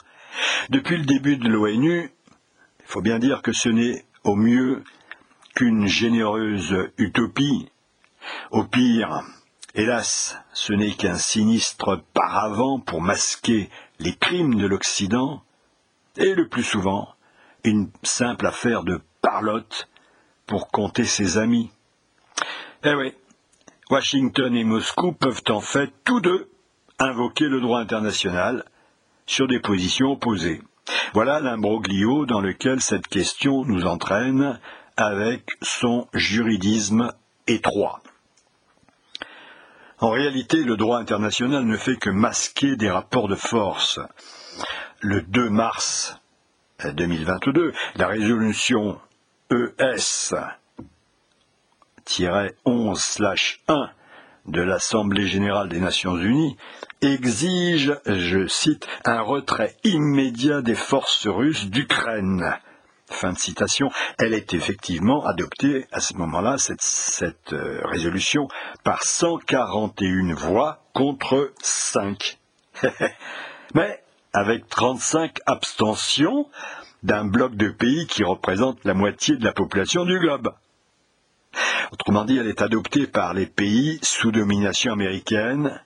Depuis 0.69 0.97
le 0.97 1.05
début 1.05 1.37
de 1.37 1.47
l'ONU, 1.47 2.11
il 2.79 2.85
faut 2.85 3.01
bien 3.01 3.19
dire 3.19 3.41
que 3.41 3.51
ce 3.51 3.69
n'est 3.69 4.05
au 4.23 4.35
mieux 4.35 4.83
qu'une 5.55 5.87
généreuse 5.87 6.75
utopie. 6.97 7.69
Au 8.51 8.63
pire, 8.63 9.23
hélas, 9.73 10.37
ce 10.53 10.73
n'est 10.73 10.91
qu'un 10.91 11.17
sinistre 11.17 12.03
paravent 12.13 12.79
pour 12.79 13.01
masquer 13.01 13.69
les 13.99 14.15
crimes 14.15 14.55
de 14.55 14.67
l'Occident, 14.67 15.43
et 16.19 16.35
le 16.35 16.47
plus 16.47 16.63
souvent, 16.63 17.15
une 17.63 17.89
simple 18.03 18.45
affaire 18.45 18.83
de 18.83 19.01
parlotte 19.21 19.89
pour 20.45 20.67
compter 20.67 21.05
ses 21.05 21.37
amis. 21.37 21.71
Eh 22.83 22.93
oui, 22.93 23.13
Washington 23.89 24.55
et 24.55 24.63
Moscou 24.63 25.13
peuvent 25.13 25.41
en 25.49 25.61
fait 25.61 25.91
tous 26.03 26.21
deux 26.21 26.49
invoquer 26.99 27.45
le 27.45 27.61
droit 27.61 27.79
international 27.79 28.65
sur 29.25 29.47
des 29.47 29.59
positions 29.59 30.11
opposées. 30.11 30.61
Voilà 31.13 31.39
l'imbroglio 31.39 32.25
dans 32.25 32.41
lequel 32.41 32.81
cette 32.81 33.07
question 33.07 33.63
nous 33.65 33.85
entraîne 33.85 34.59
avec 34.97 35.51
son 35.61 36.07
juridisme 36.13 37.13
étroit. 37.47 38.01
En 39.99 40.09
réalité, 40.11 40.63
le 40.63 40.77
droit 40.77 40.99
international 40.99 41.65
ne 41.65 41.77
fait 41.77 41.97
que 41.97 42.09
masquer 42.09 42.75
des 42.75 42.89
rapports 42.89 43.27
de 43.27 43.35
force. 43.35 43.99
Le 45.01 45.21
2 45.21 45.49
mars 45.49 46.19
2022, 46.83 47.71
la 47.95 48.07
résolution 48.07 48.99
ES 49.49 50.33
11-1 52.65 53.91
de 54.47 54.61
l'Assemblée 54.61 55.27
générale 55.27 55.69
des 55.69 55.79
Nations 55.79 56.17
unies 56.17 56.57
exige, 57.01 57.97
je 58.05 58.47
cite, 58.47 58.87
un 59.05 59.21
retrait 59.21 59.77
immédiat 59.85 60.61
des 60.61 60.75
forces 60.75 61.27
russes 61.27 61.67
d'Ukraine. 61.67 62.57
Fin 63.07 63.31
de 63.31 63.37
citation. 63.37 63.89
Elle 64.17 64.33
est 64.33 64.53
effectivement 64.53 65.25
adoptée 65.25 65.87
à 65.93 66.01
ce 66.01 66.15
moment-là, 66.15 66.57
cette, 66.57 66.81
cette 66.81 67.53
euh, 67.53 67.79
résolution, 67.85 68.49
par 68.83 69.03
141 69.03 70.33
voix 70.33 70.83
contre 70.93 71.53
5. 71.61 72.37
Mais 73.73 74.03
avec 74.33 74.67
35 74.67 75.39
abstentions 75.45 76.47
d'un 77.03 77.25
bloc 77.25 77.55
de 77.55 77.69
pays 77.69 78.07
qui 78.07 78.23
représente 78.23 78.83
la 78.83 78.93
moitié 78.93 79.37
de 79.37 79.45
la 79.45 79.53
population 79.53 80.05
du 80.05 80.19
globe. 80.19 80.53
Autrement 81.91 82.25
dit, 82.25 82.37
elle 82.37 82.47
est 82.47 82.61
adoptée 82.61 83.07
par 83.07 83.33
les 83.33 83.47
pays 83.47 83.99
sous 84.03 84.31
domination 84.31 84.93
américaine, 84.93 85.81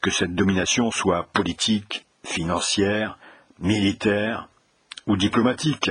que 0.00 0.10
cette 0.10 0.34
domination 0.34 0.90
soit 0.90 1.28
politique, 1.32 2.06
financière, 2.24 3.18
militaire 3.58 4.48
ou 5.06 5.16
diplomatique. 5.16 5.90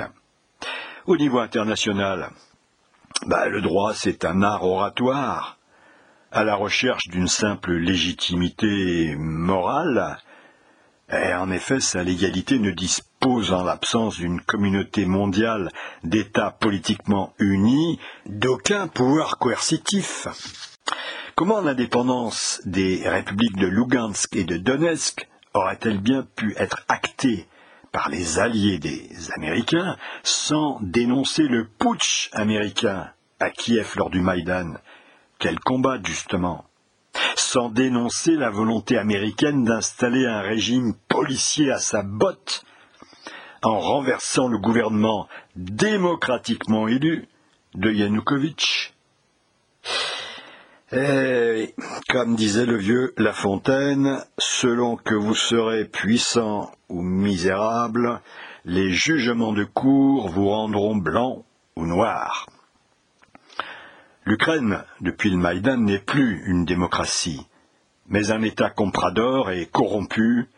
Au 1.05 1.17
niveau 1.17 1.39
international, 1.39 2.29
bah, 3.25 3.47
le 3.47 3.61
droit, 3.61 3.93
c'est 3.93 4.25
un 4.25 4.43
art 4.43 4.63
oratoire, 4.63 5.57
à 6.31 6.43
la 6.43 6.55
recherche 6.55 7.07
d'une 7.07 7.27
simple 7.27 7.73
légitimité 7.73 9.15
morale, 9.17 10.19
Et 11.11 11.33
en 11.33 11.49
effet, 11.51 11.79
sa 11.79 12.03
légalité 12.03 12.59
ne 12.59 12.71
dispose, 12.71 13.53
en 13.53 13.63
l'absence 13.63 14.17
d'une 14.17 14.41
communauté 14.41 15.05
mondiale 15.05 15.71
d'États 16.03 16.51
politiquement 16.51 17.33
unis, 17.39 17.99
d'aucun 18.25 18.87
pouvoir 18.87 19.37
coercitif. 19.37 20.27
Comment 21.35 21.61
l'indépendance 21.61 22.61
des 22.65 23.07
républiques 23.07 23.57
de 23.57 23.67
Lugansk 23.67 24.35
et 24.35 24.43
de 24.43 24.57
Donetsk 24.57 25.27
aurait-elle 25.53 25.99
bien 25.99 26.23
pu 26.23 26.55
être 26.57 26.83
actée 26.89 27.47
par 27.91 28.09
les 28.09 28.39
alliés 28.39 28.79
des 28.79 29.09
Américains 29.35 29.97
sans 30.23 30.79
dénoncer 30.81 31.43
le 31.43 31.67
putsch 31.67 32.29
américain 32.33 33.11
à 33.39 33.49
Kiev 33.49 33.93
lors 33.95 34.09
du 34.09 34.19
Maïdan? 34.19 34.73
Quel 35.39 35.59
combat 35.59 35.99
justement 36.03 36.66
Sans 37.49 37.69
dénoncer 37.69 38.35
la 38.35 38.49
volonté 38.49 38.97
américaine 38.97 39.63
d'installer 39.63 40.25
un 40.25 40.41
régime 40.41 40.93
policier 41.07 41.71
à 41.71 41.79
sa 41.79 42.03
botte 42.03 42.65
en 43.63 43.79
renversant 43.79 44.49
le 44.49 44.57
gouvernement 44.57 45.29
démocratiquement 45.55 46.89
élu 46.89 47.29
de 47.73 47.89
Yanukovych 47.89 48.93
et 50.91 51.73
comme 52.09 52.35
disait 52.35 52.65
le 52.65 52.75
vieux 52.75 53.13
La 53.15 53.31
Fontaine, 53.31 54.25
selon 54.37 54.97
que 54.97 55.15
vous 55.15 55.33
serez 55.33 55.85
puissant 55.85 56.69
ou 56.89 57.01
misérable, 57.01 58.19
les 58.65 58.91
jugements 58.91 59.53
de 59.53 59.63
cour 59.63 60.27
vous 60.27 60.49
rendront 60.49 60.97
blanc 60.97 61.45
ou 61.77 61.85
noir. 61.85 62.45
L'Ukraine, 64.27 64.83
depuis 64.99 65.29
le 65.29 65.37
Maïdan, 65.37 65.77
n'est 65.77 65.99
plus 65.99 66.43
une 66.47 66.65
démocratie, 66.65 67.47
mais 68.09 68.29
un 68.29 68.41
État 68.41 68.69
comprador 68.69 69.51
et 69.51 69.67
corrompu, 69.67 70.49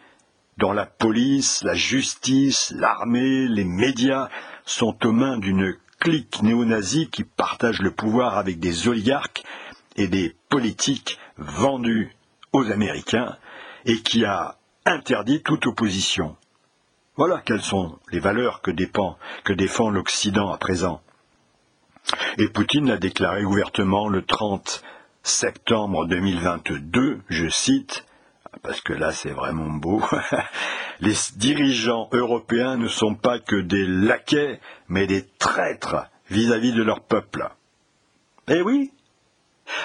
dont 0.57 0.71
la 0.71 0.87
police, 0.87 1.61
la 1.63 1.75
justice, 1.75 2.73
l'armée, 2.75 3.47
les 3.47 3.65
médias 3.65 4.29
sont 4.65 4.97
aux 5.05 5.11
mains 5.11 5.37
d'une 5.37 5.77
clique 5.99 6.41
néo-nazie 6.41 7.11
qui 7.11 7.23
partage 7.23 7.79
le 7.79 7.91
pouvoir 7.91 8.39
avec 8.39 8.59
des 8.59 8.87
oligarques 8.87 9.43
et 9.95 10.07
des 10.07 10.35
politiques 10.49 11.19
vendus 11.37 12.09
aux 12.53 12.71
Américains 12.71 13.37
et 13.85 13.97
qui 14.01 14.25
a 14.25 14.57
interdit 14.83 15.43
toute 15.43 15.67
opposition. 15.67 16.35
Voilà 17.17 17.43
quelles 17.45 17.61
sont 17.61 17.99
les 18.11 18.19
valeurs 18.19 18.63
que, 18.63 18.71
que 18.71 19.53
défend 19.53 19.91
l'Occident 19.91 20.51
à 20.51 20.57
présent. 20.57 21.03
Et 22.41 22.47
Poutine 22.47 22.87
l'a 22.87 22.95
déclaré 22.95 23.43
ouvertement 23.43 24.07
le 24.07 24.21
30 24.21 24.81
septembre 25.23 26.07
2022, 26.07 27.19
je 27.27 27.49
cite, 27.49 28.05
parce 28.63 28.79
que 28.79 28.93
là 28.93 29.11
c'est 29.11 29.31
vraiment 29.31 29.67
beau, 29.67 30.01
les 31.01 31.15
dirigeants 31.35 32.07
européens 32.13 32.77
ne 32.77 32.87
sont 32.87 33.13
pas 33.13 33.39
que 33.39 33.57
des 33.57 33.85
laquais, 33.85 34.61
mais 34.87 35.05
des 35.05 35.25
traîtres 35.37 36.07
vis-à-vis 36.29 36.71
-vis 36.71 36.77
de 36.77 36.83
leur 36.83 37.01
peuple. 37.01 37.49
Eh 38.47 38.61
oui, 38.61 38.93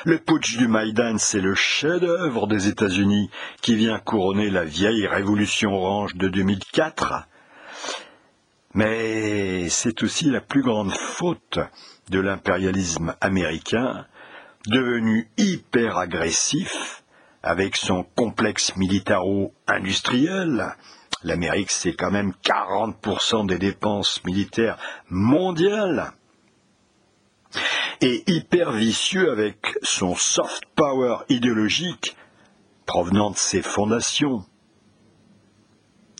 le 0.04 0.20
putsch 0.20 0.56
du 0.56 0.68
Maïdan, 0.68 1.18
c'est 1.18 1.40
le 1.40 1.56
chef-d'œuvre 1.56 2.46
des 2.46 2.68
États-Unis 2.68 3.30
qui 3.62 3.74
vient 3.74 3.98
couronner 3.98 4.48
la 4.48 4.64
vieille 4.64 5.08
révolution 5.08 5.74
orange 5.74 6.14
de 6.14 6.28
2004. 6.28 7.26
Mais 8.74 9.68
c'est 9.68 10.02
aussi 10.02 10.24
la 10.30 10.40
plus 10.40 10.62
grande 10.62 10.92
faute 10.92 11.60
de 12.10 12.18
l'impérialisme 12.18 13.14
américain, 13.20 14.06
devenu 14.66 15.30
hyper 15.36 15.96
agressif 15.96 17.04
avec 17.42 17.76
son 17.76 18.02
complexe 18.02 18.74
militaro-industriel. 18.76 20.74
L'Amérique, 21.22 21.70
c'est 21.70 21.94
quand 21.94 22.10
même 22.10 22.32
40% 22.42 23.46
des 23.46 23.58
dépenses 23.58 24.22
militaires 24.24 24.76
mondiales. 25.08 26.12
Et 28.00 28.24
hyper 28.26 28.72
vicieux 28.72 29.30
avec 29.30 29.78
son 29.82 30.16
soft 30.16 30.64
power 30.74 31.18
idéologique 31.28 32.16
provenant 32.86 33.30
de 33.30 33.36
ses 33.36 33.62
fondations, 33.62 34.44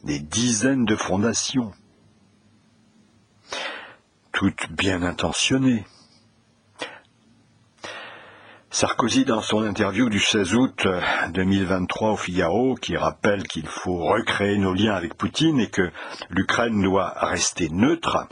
des 0.04 0.20
dizaines 0.20 0.84
de 0.84 0.96
fondations, 0.96 1.72
bien 4.70 5.02
intentionnées. 5.02 5.84
Sarkozy, 8.70 9.24
dans 9.24 9.40
son 9.40 9.62
interview 9.62 10.08
du 10.08 10.18
16 10.18 10.54
août 10.54 10.88
2023 11.30 12.10
au 12.10 12.16
Figaro, 12.16 12.74
qui 12.74 12.96
rappelle 12.96 13.44
qu'il 13.44 13.68
faut 13.68 13.98
recréer 13.98 14.58
nos 14.58 14.74
liens 14.74 14.94
avec 14.94 15.14
Poutine 15.14 15.60
et 15.60 15.70
que 15.70 15.92
l'Ukraine 16.30 16.82
doit 16.82 17.14
rester 17.16 17.68
neutre, 17.68 18.26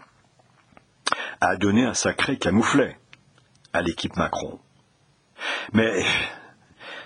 a 1.40 1.56
donné 1.56 1.84
un 1.84 1.94
sacré 1.94 2.38
camouflet 2.38 2.98
à 3.72 3.82
l'équipe 3.82 4.16
Macron. 4.16 4.58
Mais 5.72 6.04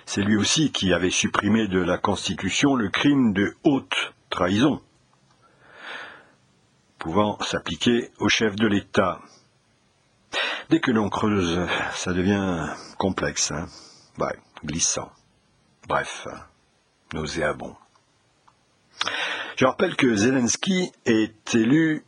c'est 0.06 0.22
lui 0.22 0.36
aussi 0.36 0.72
qui 0.72 0.94
avait 0.94 1.10
supprimé 1.10 1.68
de 1.68 1.80
la 1.80 1.98
Constitution 1.98 2.74
le 2.74 2.88
crime 2.88 3.34
de 3.34 3.54
haute 3.64 4.14
trahison, 4.30 4.80
pouvant 7.06 7.38
s'appliquer 7.40 8.10
au 8.18 8.28
chef 8.28 8.56
de 8.56 8.66
l'État. 8.66 9.20
Dès 10.70 10.80
que 10.80 10.90
l'on 10.90 11.08
creuse, 11.08 11.60
ça 11.94 12.12
devient 12.12 12.66
complexe, 12.98 13.52
hein 13.52 13.68
glissant. 14.64 15.12
Bref, 15.86 16.26
nauséabond. 17.14 17.76
Je 19.54 19.66
rappelle 19.66 19.94
que 19.94 20.16
Zelensky 20.16 20.90
est 21.04 21.54
élu 21.54 22.04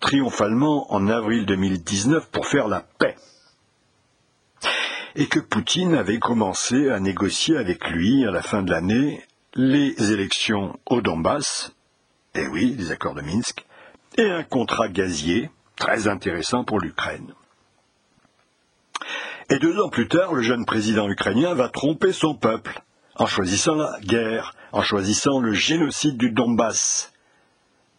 triomphalement 0.00 0.92
en 0.92 1.06
avril 1.06 1.46
2019 1.46 2.28
pour 2.32 2.48
faire 2.48 2.66
la 2.66 2.80
paix 2.80 3.14
et 5.14 5.28
que 5.28 5.38
Poutine 5.38 5.94
avait 5.94 6.18
commencé 6.18 6.90
à 6.90 6.98
négocier 6.98 7.56
avec 7.58 7.88
lui 7.90 8.26
à 8.26 8.32
la 8.32 8.42
fin 8.42 8.62
de 8.62 8.72
l'année 8.72 9.22
les 9.54 10.10
élections 10.10 10.80
au 10.86 11.00
Donbass, 11.00 11.72
et 12.34 12.48
oui, 12.48 12.74
les 12.76 12.90
accords 12.90 13.14
de 13.14 13.20
Minsk, 13.20 13.64
et 14.16 14.30
un 14.30 14.42
contrat 14.42 14.88
gazier 14.88 15.50
très 15.76 16.08
intéressant 16.08 16.64
pour 16.64 16.80
l'Ukraine. 16.80 17.32
Et 19.50 19.58
deux 19.58 19.80
ans 19.80 19.88
plus 19.88 20.08
tard, 20.08 20.32
le 20.32 20.42
jeune 20.42 20.64
président 20.64 21.08
ukrainien 21.08 21.54
va 21.54 21.68
tromper 21.68 22.12
son 22.12 22.34
peuple 22.34 22.80
en 23.16 23.26
choisissant 23.26 23.74
la 23.74 23.98
guerre, 24.00 24.54
en 24.72 24.82
choisissant 24.82 25.40
le 25.40 25.52
génocide 25.52 26.16
du 26.16 26.30
Donbass, 26.30 27.12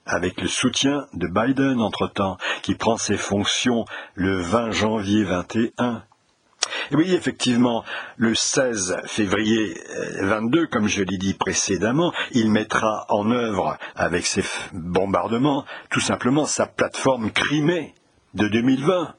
avec 0.06 0.42
le 0.42 0.48
soutien 0.48 1.08
de 1.14 1.28
Biden 1.28 1.80
entre-temps, 1.80 2.38
qui 2.62 2.76
prend 2.76 2.98
ses 2.98 3.18
fonctions 3.18 3.86
le 4.16 4.38
20 4.38 4.72
janvier 4.72 5.24
21 5.24 6.04
oui, 6.92 7.14
effectivement, 7.14 7.84
le 8.18 8.36
16 8.36 8.98
février 9.06 9.76
22, 10.22 10.60
euh, 10.60 10.68
comme 10.68 10.88
je 10.88 11.04
l'ai 11.04 11.18
dit 11.18 11.34
précédemment, 11.34 12.14
il 12.32 12.52
mettra 12.52 13.06
en 13.10 13.32
œuvre, 13.32 13.78
avec 13.96 14.26
ses 14.26 14.44
bombardements, 14.74 15.66
tout 15.90 16.00
simplement 16.00 16.46
sa 16.46 16.68
plateforme 16.68 17.32
Crimée 17.32 17.94
de 18.34 18.48
2020. 18.48 19.16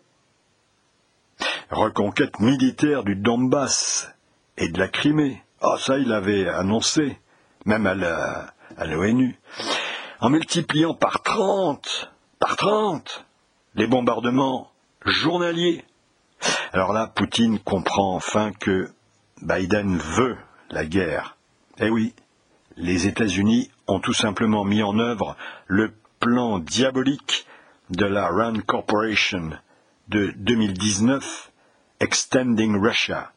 Reconquête 1.71 2.39
militaire 2.41 3.03
du 3.03 3.17
Donbass 3.17 4.13
et 4.57 4.69
de 4.69 4.79
la 4.79 4.89
Crimée. 4.89 5.43
Ah, 5.61 5.77
ça, 5.79 5.99
il 5.99 6.09
l'avait 6.09 6.49
annoncé, 6.49 7.19
même 7.65 7.87
à 7.87 8.87
l'ONU. 8.87 9.39
En 10.21 10.31
multipliant 10.31 10.95
par 10.95 11.23
30, 11.23 12.13
par 12.39 12.57
30, 12.57 13.25
les 13.75 13.87
bombardements 13.87 14.71
journaliers 15.05 15.85
alors 16.73 16.93
là, 16.93 17.07
Poutine 17.07 17.59
comprend 17.59 18.15
enfin 18.15 18.53
que 18.53 18.91
Biden 19.43 19.97
veut 19.97 20.37
la 20.71 20.85
guerre. 20.85 21.37
Eh 21.79 21.89
oui, 21.89 22.15
les 22.77 23.07
États-Unis 23.07 23.71
ont 23.87 24.01
tout 24.01 24.13
simplement 24.13 24.65
mis 24.65 24.83
en 24.83 24.99
œuvre 24.99 25.37
le 25.67 25.93
plan 26.19 26.59
diabolique 26.59 27.47
de 27.91 28.07
la 28.07 28.29
Rand 28.29 28.61
Corporation 28.67 29.51
de 30.09 30.33
2019, 30.37 31.53
Extending 32.01 32.81
Russia, 32.81 33.33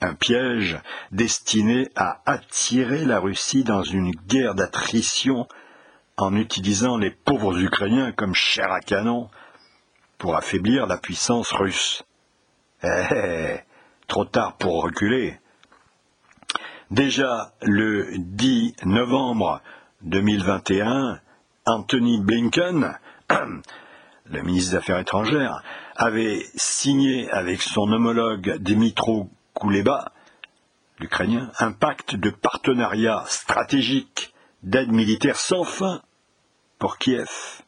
un 0.00 0.14
piège 0.14 0.78
destiné 1.10 1.88
à 1.96 2.20
attirer 2.26 3.04
la 3.04 3.20
Russie 3.20 3.64
dans 3.64 3.82
une 3.82 4.10
guerre 4.10 4.54
d'attrition 4.54 5.46
en 6.16 6.36
utilisant 6.36 6.98
les 6.98 7.10
pauvres 7.10 7.58
Ukrainiens 7.58 8.12
comme 8.12 8.34
chair 8.34 8.70
à 8.70 8.80
canon 8.80 9.30
pour 10.22 10.36
affaiblir 10.36 10.86
la 10.86 10.98
puissance 10.98 11.50
russe. 11.50 12.04
Eh, 12.84 13.56
trop 14.06 14.24
tard 14.24 14.56
pour 14.56 14.84
reculer. 14.84 15.40
Déjà 16.92 17.52
le 17.60 18.06
10 18.16 18.76
novembre 18.84 19.60
2021, 20.02 21.18
Anthony 21.66 22.20
Blinken, 22.20 22.96
le 23.30 24.42
ministre 24.42 24.70
des 24.70 24.76
Affaires 24.76 25.00
étrangères, 25.00 25.60
avait 25.96 26.46
signé 26.54 27.28
avec 27.32 27.60
son 27.60 27.90
homologue 27.90 28.58
Dmitro 28.60 29.28
Kuleba, 29.60 30.12
l'Ukrainien, 31.00 31.50
un 31.58 31.72
pacte 31.72 32.14
de 32.14 32.30
partenariat 32.30 33.24
stratégique 33.26 34.32
d'aide 34.62 34.92
militaire 34.92 35.36
sans 35.36 35.64
fin 35.64 36.00
pour 36.78 36.98
Kiev. 36.98 37.61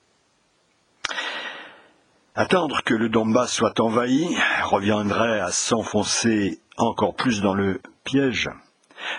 Attendre 2.36 2.82
que 2.82 2.94
le 2.94 3.08
Donbass 3.08 3.52
soit 3.52 3.78
envahi 3.78 4.36
reviendrait 4.64 5.38
à 5.38 5.52
s'enfoncer 5.52 6.58
encore 6.76 7.14
plus 7.14 7.40
dans 7.40 7.54
le 7.54 7.80
piège. 8.02 8.50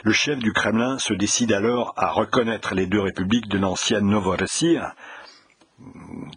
Le 0.04 0.12
chef 0.12 0.38
du 0.40 0.52
Kremlin 0.52 1.00
se 1.00 1.14
décide 1.14 1.54
alors 1.54 1.94
à 1.96 2.12
reconnaître 2.12 2.76
les 2.76 2.88
deux 2.88 3.00
républiques 3.00 3.48
de 3.48 3.58
l'ancienne 3.58 4.08
Novorossiya, 4.08 4.96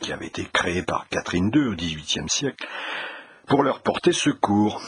qui 0.01 0.13
avait 0.13 0.29
été 0.29 0.45
créée 0.45 0.85
par 0.85 1.09
Catherine 1.09 1.51
II 1.53 1.67
au 1.67 1.75
XVIIIe 1.75 2.29
siècle, 2.29 2.65
pour 3.49 3.65
leur 3.65 3.83
porter 3.83 4.13
secours. 4.13 4.81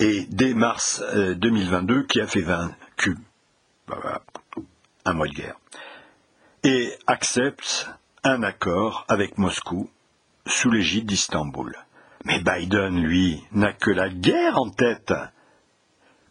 Et 0.00 0.26
dès 0.28 0.52
mars 0.52 1.02
2022, 1.14 1.94
euh, 1.94 2.02
qui 2.02 2.20
a 2.20 2.26
fait 2.26 2.42
vaincu 2.42 3.16
un 5.06 5.12
mois 5.14 5.28
de 5.28 5.32
guerre, 5.32 5.56
et 6.62 6.92
accepte 7.06 7.88
un 8.22 8.42
accord 8.42 9.06
avec 9.08 9.38
Moscou 9.38 9.88
sous 10.46 10.70
l'égide 10.70 11.06
d'Istanbul. 11.06 11.76
Mais 12.24 12.40
Biden, 12.40 13.02
lui, 13.02 13.42
n'a 13.52 13.72
que 13.72 13.90
la 13.90 14.08
guerre 14.08 14.58
en 14.58 14.70
tête. 14.70 15.12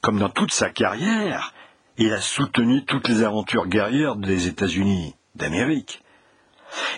Comme 0.01 0.19
dans 0.19 0.29
toute 0.29 0.53
sa 0.53 0.69
carrière, 0.69 1.53
il 1.97 2.13
a 2.13 2.21
soutenu 2.21 2.85
toutes 2.85 3.07
les 3.07 3.23
aventures 3.23 3.67
guerrières 3.67 4.15
des 4.15 4.47
États-Unis 4.47 5.15
d'Amérique. 5.35 6.01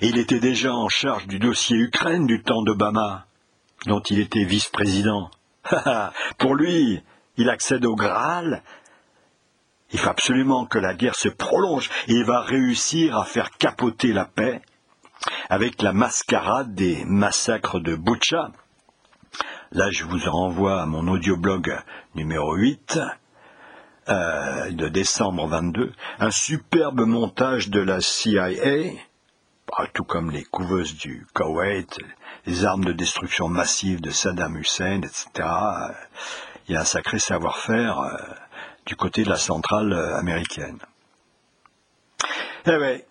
Il 0.02 0.18
était 0.18 0.40
déjà 0.40 0.72
en 0.72 0.88
charge 0.88 1.28
du 1.28 1.40
dossier 1.40 1.78
Ukraine 1.78 2.28
du 2.28 2.44
temps 2.44 2.62
d'Obama, 2.62 3.26
dont 3.88 4.02
il 4.02 4.20
était 4.20 4.46
vice-président. 4.46 5.32
Pour 6.38 6.56
lui, 6.56 7.02
il 7.38 7.50
accède 7.50 7.86
au 7.86 7.96
Graal. 7.96 8.64
Il 9.92 10.00
faut 10.00 10.10
absolument 10.10 10.66
que 10.66 10.80
la 10.80 10.94
guerre 10.94 11.16
se 11.16 11.30
prolonge 11.30 11.90
et 12.08 12.14
il 12.14 12.26
va 12.26 12.42
réussir 12.42 13.18
à 13.18 13.26
faire 13.26 13.52
capoter 13.52 14.14
la 14.14 14.26
paix 14.26 14.62
avec 15.50 15.82
la 15.82 15.94
mascarade 15.94 16.74
des 16.74 17.04
massacres 17.06 17.80
de 17.80 17.96
Butcha. 17.96 18.52
Là, 19.72 19.90
je 19.92 20.06
vous 20.06 20.20
renvoie 20.30 20.82
à 20.82 20.86
mon 20.86 21.08
audioblog 21.08 21.76
numéro 22.16 22.56
8 22.56 23.00
euh, 24.10 24.72
de 24.72 24.88
décembre 24.88 25.48
22, 25.48 25.94
un 26.20 26.32
superbe 26.32 27.02
montage 27.02 27.70
de 27.70 27.80
la 27.80 28.02
CIA, 28.02 28.50
tout 29.94 30.04
comme 30.04 30.30
les 30.30 30.44
couveuses 30.44 30.96
du 30.96 31.26
Koweït, 31.34 31.98
les 32.46 32.66
armes 32.66 32.84
de 32.84 32.94
destruction 32.94 33.48
massive 33.48 34.02
de 34.02 34.12
Saddam 34.12 34.58
Hussein, 34.58 35.02
etc. 35.02 35.48
Il 36.68 36.74
y 36.74 36.76
a 36.76 36.82
un 36.82 36.86
sacré 36.86 37.18
savoir-faire 37.20 38.00
euh, 38.00 38.18
du 38.86 38.96
côté 38.96 39.24
de 39.24 39.30
la 39.30 39.38
centrale 39.38 39.94
euh, 39.94 40.18
américaine. 40.18 40.80
Eh 42.66 43.04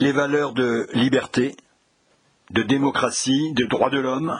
les 0.00 0.12
valeurs 0.12 0.54
de 0.54 0.88
liberté, 0.94 1.56
de 2.50 2.62
démocratie, 2.62 3.52
de 3.52 3.66
droits 3.66 3.90
de 3.90 4.00
l'homme 4.00 4.34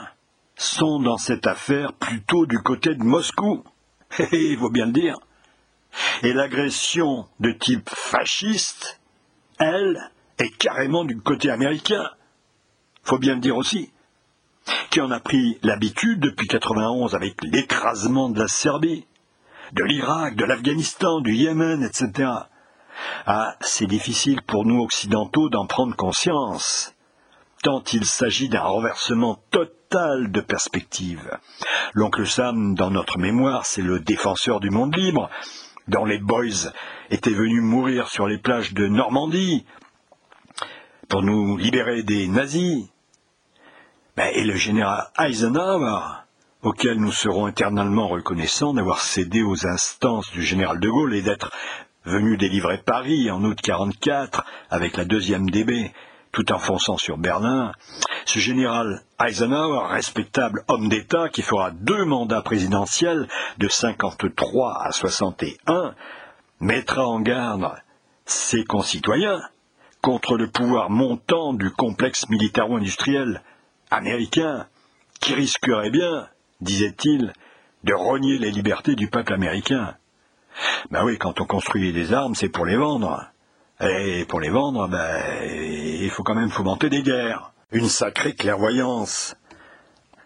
sont 0.55 0.99
dans 0.99 1.17
cette 1.17 1.45
affaire 1.45 1.93
plutôt 1.93 2.47
du 2.47 2.57
côté 2.59 2.95
de 2.95 3.03
Moscou. 3.03 3.63
Il 4.31 4.57
faut 4.57 4.71
bien 4.71 4.87
le 4.87 4.91
dire. 4.91 5.19
Et 6.23 6.33
l'agression 6.33 7.27
de 7.39 7.51
type 7.51 7.89
fasciste, 7.89 8.99
elle, 9.59 10.11
est 10.39 10.57
carrément 10.57 11.05
du 11.05 11.19
côté 11.19 11.51
américain. 11.51 12.09
Faut 13.03 13.19
bien 13.19 13.35
le 13.35 13.41
dire 13.41 13.55
aussi. 13.55 13.91
Qui 14.89 14.99
en 14.99 15.11
a 15.11 15.19
pris 15.19 15.59
l'habitude 15.61 16.19
depuis 16.19 16.47
91 16.47 17.13
avec 17.13 17.35
l'écrasement 17.43 18.29
de 18.29 18.39
la 18.39 18.47
Serbie, 18.47 19.05
de 19.73 19.83
l'Irak, 19.83 20.35
de 20.35 20.45
l'Afghanistan, 20.45 21.21
du 21.21 21.33
Yémen, 21.33 21.83
etc. 21.83 22.29
Ah, 23.25 23.55
c'est 23.61 23.87
difficile 23.87 24.41
pour 24.41 24.65
nous 24.65 24.81
occidentaux 24.81 25.49
d'en 25.49 25.65
prendre 25.65 25.95
conscience, 25.95 26.93
tant 27.63 27.83
il 27.93 28.05
s'agit 28.05 28.49
d'un 28.49 28.61
renversement 28.61 29.43
total 29.51 30.31
de 30.31 30.41
perspective. 30.41 31.37
L'oncle 31.93 32.25
Sam, 32.25 32.75
dans 32.75 32.91
notre 32.91 33.17
mémoire, 33.17 33.65
c'est 33.65 33.81
le 33.81 33.99
défenseur 33.99 34.59
du 34.59 34.69
monde 34.69 34.95
libre, 34.95 35.29
dont 35.87 36.05
les 36.05 36.19
boys 36.19 36.71
étaient 37.09 37.31
venus 37.31 37.61
mourir 37.61 38.07
sur 38.07 38.27
les 38.27 38.37
plages 38.37 38.73
de 38.73 38.87
Normandie 38.87 39.65
pour 41.09 41.23
nous 41.23 41.57
libérer 41.57 42.03
des 42.03 42.27
nazis. 42.27 42.87
Ben, 44.15 44.31
et 44.33 44.43
le 44.43 44.55
général 44.55 45.07
Eisenhower, 45.19 46.21
auquel 46.61 46.99
nous 46.99 47.11
serons 47.11 47.47
éternellement 47.47 48.07
reconnaissants 48.07 48.73
d'avoir 48.73 49.01
cédé 49.01 49.41
aux 49.41 49.67
instances 49.67 50.31
du 50.31 50.43
général 50.43 50.79
de 50.79 50.89
Gaulle 50.89 51.15
et 51.15 51.21
d'être 51.21 51.51
venu 52.05 52.37
délivrer 52.37 52.79
Paris 52.79 53.29
en 53.31 53.43
août 53.43 53.59
44 53.61 54.43
avec 54.69 54.97
la 54.97 55.05
deuxième 55.05 55.49
DB, 55.49 55.91
tout 56.31 56.51
en 56.51 56.59
fonçant 56.59 56.97
sur 56.97 57.17
Berlin, 57.17 57.71
ce 58.25 58.39
général 58.39 59.03
Eisenhower, 59.23 59.87
respectable 59.89 60.63
homme 60.67 60.89
d'État 60.89 61.29
qui 61.29 61.41
fera 61.41 61.71
deux 61.71 62.05
mandats 62.05 62.41
présidentiels 62.41 63.27
de 63.57 63.67
53 63.67 64.83
à 64.83 64.91
61, 64.91 65.95
mettra 66.59 67.05
en 67.05 67.19
garde 67.19 67.71
ses 68.25 68.63
concitoyens 68.63 69.41
contre 70.01 70.37
le 70.37 70.49
pouvoir 70.49 70.89
montant 70.89 71.53
du 71.53 71.69
complexe 71.71 72.27
militaro-industriel 72.29 73.43
américain 73.91 74.67
qui 75.19 75.33
risquerait 75.35 75.91
bien, 75.91 76.27
disait-il, 76.61 77.33
de 77.83 77.93
renier 77.93 78.37
les 78.37 78.51
libertés 78.51 78.95
du 78.95 79.09
peuple 79.09 79.33
américain. 79.33 79.95
Ben 80.89 81.03
oui, 81.03 81.17
quand 81.17 81.39
on 81.41 81.45
construit 81.45 81.93
des 81.93 82.13
armes, 82.13 82.35
c'est 82.35 82.49
pour 82.49 82.65
les 82.65 82.77
vendre. 82.77 83.25
Et 83.79 84.25
pour 84.25 84.39
les 84.39 84.49
vendre, 84.49 84.87
ben, 84.87 85.43
il 85.43 86.09
faut 86.09 86.23
quand 86.23 86.35
même 86.35 86.51
fomenter 86.51 86.89
des 86.89 87.03
guerres. 87.03 87.51
Une 87.71 87.87
sacrée 87.87 88.33
clairvoyance. 88.33 89.35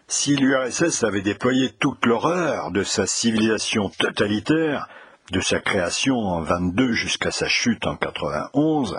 Si 0.08 0.36
l'URSS 0.36 1.04
avait 1.04 1.22
déployé 1.22 1.70
toute 1.70 2.04
l'horreur 2.06 2.70
de 2.70 2.82
sa 2.82 3.06
civilisation 3.06 3.88
totalitaire, 3.88 4.88
de 5.32 5.40
sa 5.40 5.58
création 5.58 6.16
en 6.16 6.42
22 6.42 6.92
jusqu'à 6.92 7.30
sa 7.30 7.48
chute 7.48 7.86
en 7.86 7.96
91, 7.96 8.96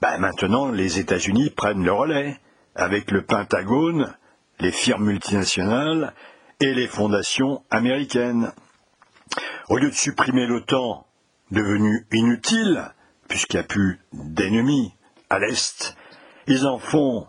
ben 0.00 0.18
maintenant 0.18 0.70
les 0.70 0.98
États-Unis 0.98 1.50
prennent 1.50 1.84
le 1.84 1.92
relais, 1.92 2.40
avec 2.74 3.10
le 3.10 3.22
Pentagone, 3.22 4.14
les 4.60 4.72
firmes 4.72 5.04
multinationales 5.04 6.14
et 6.60 6.72
les 6.72 6.86
fondations 6.86 7.62
américaines. 7.70 8.52
Au 9.68 9.78
lieu 9.78 9.90
de 9.90 9.94
supprimer 9.94 10.46
l'OTAN, 10.46 11.06
devenu 11.50 12.06
inutile, 12.12 12.92
puisqu'il 13.28 13.56
n'y 13.56 13.64
a 13.64 13.66
plus 13.66 14.00
d'ennemis 14.12 14.94
à 15.30 15.38
l'Est, 15.38 15.96
ils 16.46 16.66
en 16.66 16.78
font 16.78 17.26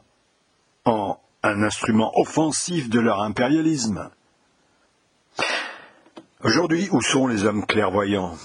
en 0.86 1.20
un 1.44 1.64
instrument 1.64 2.12
offensif 2.16 2.90
de 2.90 3.00
leur 3.00 3.22
impérialisme. 3.22 4.10
Aujourd'hui, 6.44 6.90
où 6.92 7.02
sont 7.02 7.28
les 7.28 7.46
hommes 7.46 7.66
clairvoyants? 7.66 8.36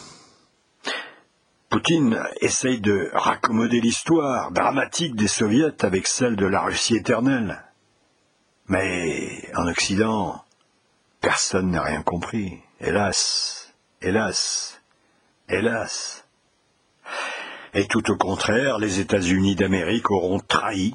Poutine 1.68 2.22
essaye 2.40 2.80
de 2.80 3.10
raccommoder 3.12 3.80
l'histoire 3.80 4.50
dramatique 4.50 5.14
des 5.14 5.28
soviets 5.28 5.84
avec 5.84 6.06
celle 6.06 6.36
de 6.36 6.46
la 6.46 6.62
Russie 6.62 6.96
éternelle. 6.96 7.62
Mais 8.68 9.50
en 9.56 9.68
Occident, 9.68 10.44
personne 11.20 11.70
n'a 11.70 11.82
rien 11.82 12.02
compris. 12.02 12.60
Hélas. 12.82 13.74
Hélas, 14.00 14.80
hélas. 15.50 16.24
Et 17.74 17.86
tout 17.86 18.10
au 18.10 18.16
contraire, 18.16 18.78
les 18.78 19.00
États-Unis 19.00 19.54
d'Amérique 19.54 20.10
auront 20.10 20.38
trahi, 20.40 20.94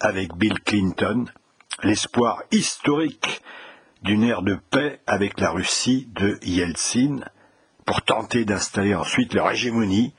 avec 0.00 0.34
Bill 0.34 0.58
Clinton, 0.58 1.26
l'espoir 1.84 2.42
historique 2.50 3.42
d'une 4.02 4.24
ère 4.24 4.42
de 4.42 4.56
paix 4.56 5.00
avec 5.06 5.38
la 5.38 5.50
Russie 5.50 6.08
de 6.16 6.40
Yeltsin, 6.42 7.20
pour 7.86 8.02
tenter 8.02 8.44
d'installer 8.44 8.96
ensuite 8.96 9.32
leur 9.32 9.52
hégémonie 9.52 10.12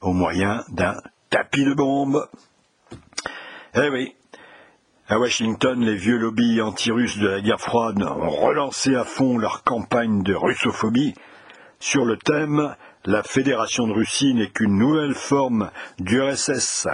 au 0.00 0.12
moyen 0.12 0.64
d'un 0.70 1.00
tapis 1.30 1.64
de 1.64 1.74
bombes. 1.74 2.28
Eh 3.74 3.88
oui, 3.90 4.16
à 5.12 5.18
Washington, 5.18 5.78
les 5.84 5.94
vieux 5.94 6.16
lobbies 6.16 6.62
anti-russes 6.62 7.18
de 7.18 7.28
la 7.28 7.42
guerre 7.42 7.60
froide 7.60 8.02
ont 8.02 8.30
relancé 8.30 8.96
à 8.96 9.04
fond 9.04 9.36
leur 9.36 9.62
campagne 9.62 10.22
de 10.22 10.34
russophobie 10.34 11.12
sur 11.80 12.06
le 12.06 12.16
thème 12.16 12.74
La 13.04 13.22
Fédération 13.22 13.86
de 13.86 13.92
Russie 13.92 14.32
n'est 14.32 14.48
qu'une 14.48 14.78
nouvelle 14.78 15.12
forme 15.12 15.70
d'URSS. 15.98 16.88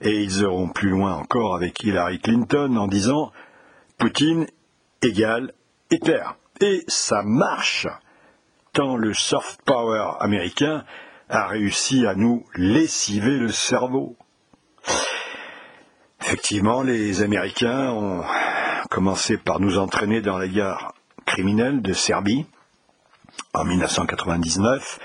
Et 0.00 0.22
ils 0.22 0.40
iront 0.40 0.70
plus 0.70 0.88
loin 0.88 1.14
encore 1.14 1.54
avec 1.54 1.84
Hillary 1.84 2.18
Clinton 2.18 2.74
en 2.76 2.88
disant 2.88 3.30
Poutine 3.96 4.48
égale 5.00 5.52
Hitler. 5.92 6.24
Et 6.60 6.82
ça 6.88 7.22
marche, 7.22 7.86
tant 8.72 8.96
le 8.96 9.14
soft 9.14 9.60
power 9.64 10.14
américain 10.18 10.82
a 11.28 11.46
réussi 11.46 12.08
à 12.08 12.16
nous 12.16 12.44
lessiver 12.56 13.38
le 13.38 13.52
cerveau. 13.52 14.16
Effectivement, 16.32 16.82
les 16.82 17.20
Américains 17.20 17.90
ont 17.90 18.24
commencé 18.88 19.36
par 19.36 19.60
nous 19.60 19.76
entraîner 19.76 20.22
dans 20.22 20.38
la 20.38 20.48
guerre 20.48 20.94
criminelle 21.26 21.82
de 21.82 21.92
Serbie, 21.92 22.46
en 23.52 23.66
1999, 23.66 24.98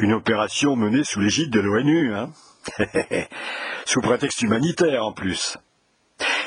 une 0.00 0.12
opération 0.12 0.76
menée 0.76 1.02
sous 1.02 1.20
l'égide 1.20 1.48
de 1.48 1.60
l'ONU. 1.60 2.14
Hein. 2.14 2.28
Sous 3.86 4.02
prétexte 4.02 4.42
humanitaire 4.42 5.02
en 5.02 5.12
plus. 5.14 5.56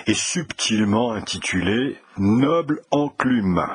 Et 0.06 0.14
subtilement 0.14 1.12
intitulé 1.14 1.98
Noble 2.18 2.82
enclume. 2.92 3.66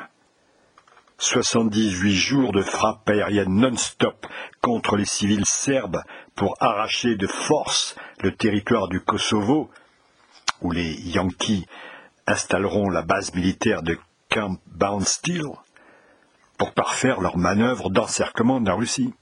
78 1.17 2.15
jours 2.15 2.53
de 2.53 2.61
frappe 2.61 3.09
aérienne 3.09 3.57
non-stop 3.57 4.25
contre 4.61 4.95
les 4.95 5.03
civils 5.03 5.45
serbes 5.45 6.01
pour 6.33 6.55
arracher 6.61 7.15
de 7.17 7.27
force 7.27 7.97
le 8.21 8.33
territoire 8.33 8.87
du 8.87 9.01
Kosovo, 9.01 9.69
où 10.61 10.71
les 10.71 10.93
Yankees 11.09 11.65
installeront 12.27 12.89
la 12.89 13.01
base 13.01 13.33
militaire 13.33 13.83
de 13.83 13.97
Camp 14.29 14.57
Boundsteel 14.67 15.45
pour 16.57 16.73
parfaire 16.73 17.21
leur 17.21 17.37
manœuvre 17.37 17.89
d'encerclement 17.89 18.61
de 18.61 18.67
la 18.67 18.75
Russie. 18.75 19.13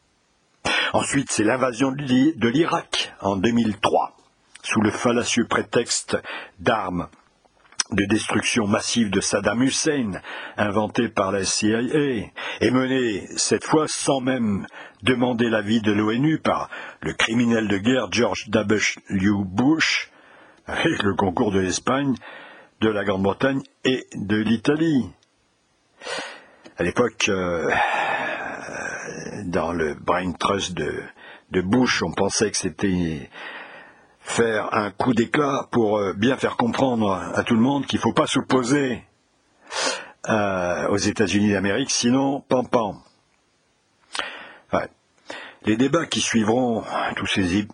Ensuite, 0.93 1.31
c'est 1.31 1.43
l'invasion 1.43 1.91
de 1.91 2.47
l'Irak 2.47 3.13
en 3.21 3.35
2003, 3.35 4.15
sous 4.61 4.81
le 4.81 4.91
fallacieux 4.91 5.45
prétexte 5.47 6.17
d'armes 6.59 7.07
de 7.91 8.05
destruction 8.05 8.65
massive 8.65 9.09
de 9.09 9.19
Saddam 9.19 9.61
Hussein, 9.61 10.21
inventé 10.57 11.09
par 11.09 11.31
la 11.31 11.43
CIA, 11.43 11.81
et 11.81 12.71
mené 12.71 13.27
cette 13.35 13.65
fois 13.65 13.87
sans 13.87 14.21
même 14.21 14.65
demander 15.03 15.49
l'avis 15.49 15.81
de 15.81 15.91
l'ONU 15.91 16.39
par 16.39 16.69
le 17.01 17.13
criminel 17.13 17.67
de 17.67 17.77
guerre 17.77 18.11
George 18.11 18.49
W. 18.49 19.31
Bush, 19.45 20.11
avec 20.67 21.03
le 21.03 21.13
concours 21.15 21.51
de 21.51 21.59
l'Espagne, 21.59 22.15
de 22.81 22.89
la 22.89 23.03
Grande-Bretagne 23.03 23.61
et 23.83 24.07
de 24.15 24.37
l'Italie. 24.37 25.09
À 26.77 26.83
l'époque, 26.83 27.29
euh, 27.29 27.69
dans 29.45 29.71
le 29.71 29.93
brain 29.93 30.31
trust 30.33 30.73
de, 30.73 31.61
Bush, 31.61 32.01
on 32.01 32.11
pensait 32.11 32.49
que 32.49 32.57
c'était 32.57 33.29
faire 34.19 34.73
un 34.73 34.89
coup 34.89 35.13
d'éclat 35.13 35.67
pour 35.71 35.97
euh, 35.97 36.13
bien 36.13 36.37
faire 36.37 36.57
comprendre 36.57 37.11
à 37.11 37.43
tout 37.43 37.55
le 37.55 37.61
monde 37.61 37.85
qu'il 37.85 37.97
ne 37.99 38.01
faut 38.01 38.13
pas 38.13 38.25
s'opposer 38.25 39.03
euh, 40.29 40.87
aux 40.87 40.97
États-Unis 40.97 41.51
d'Amérique, 41.51 41.91
sinon 41.91 42.41
pam 42.41 42.67
pam. 42.67 42.99
Les 45.65 45.77
débats 45.77 46.05
qui 46.07 46.19
suivront 46.19 46.83
tous 47.15 47.27
ces, 47.27 47.65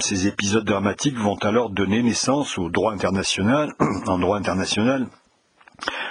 ces, 0.00 0.26
épisodes 0.26 0.64
dramatiques 0.64 1.18
vont 1.18 1.36
alors 1.36 1.70
donner 1.70 2.02
naissance 2.02 2.58
au 2.58 2.68
droit 2.68 2.92
international, 2.92 3.72
en 4.06 4.18
droit 4.18 4.38
international, 4.38 5.06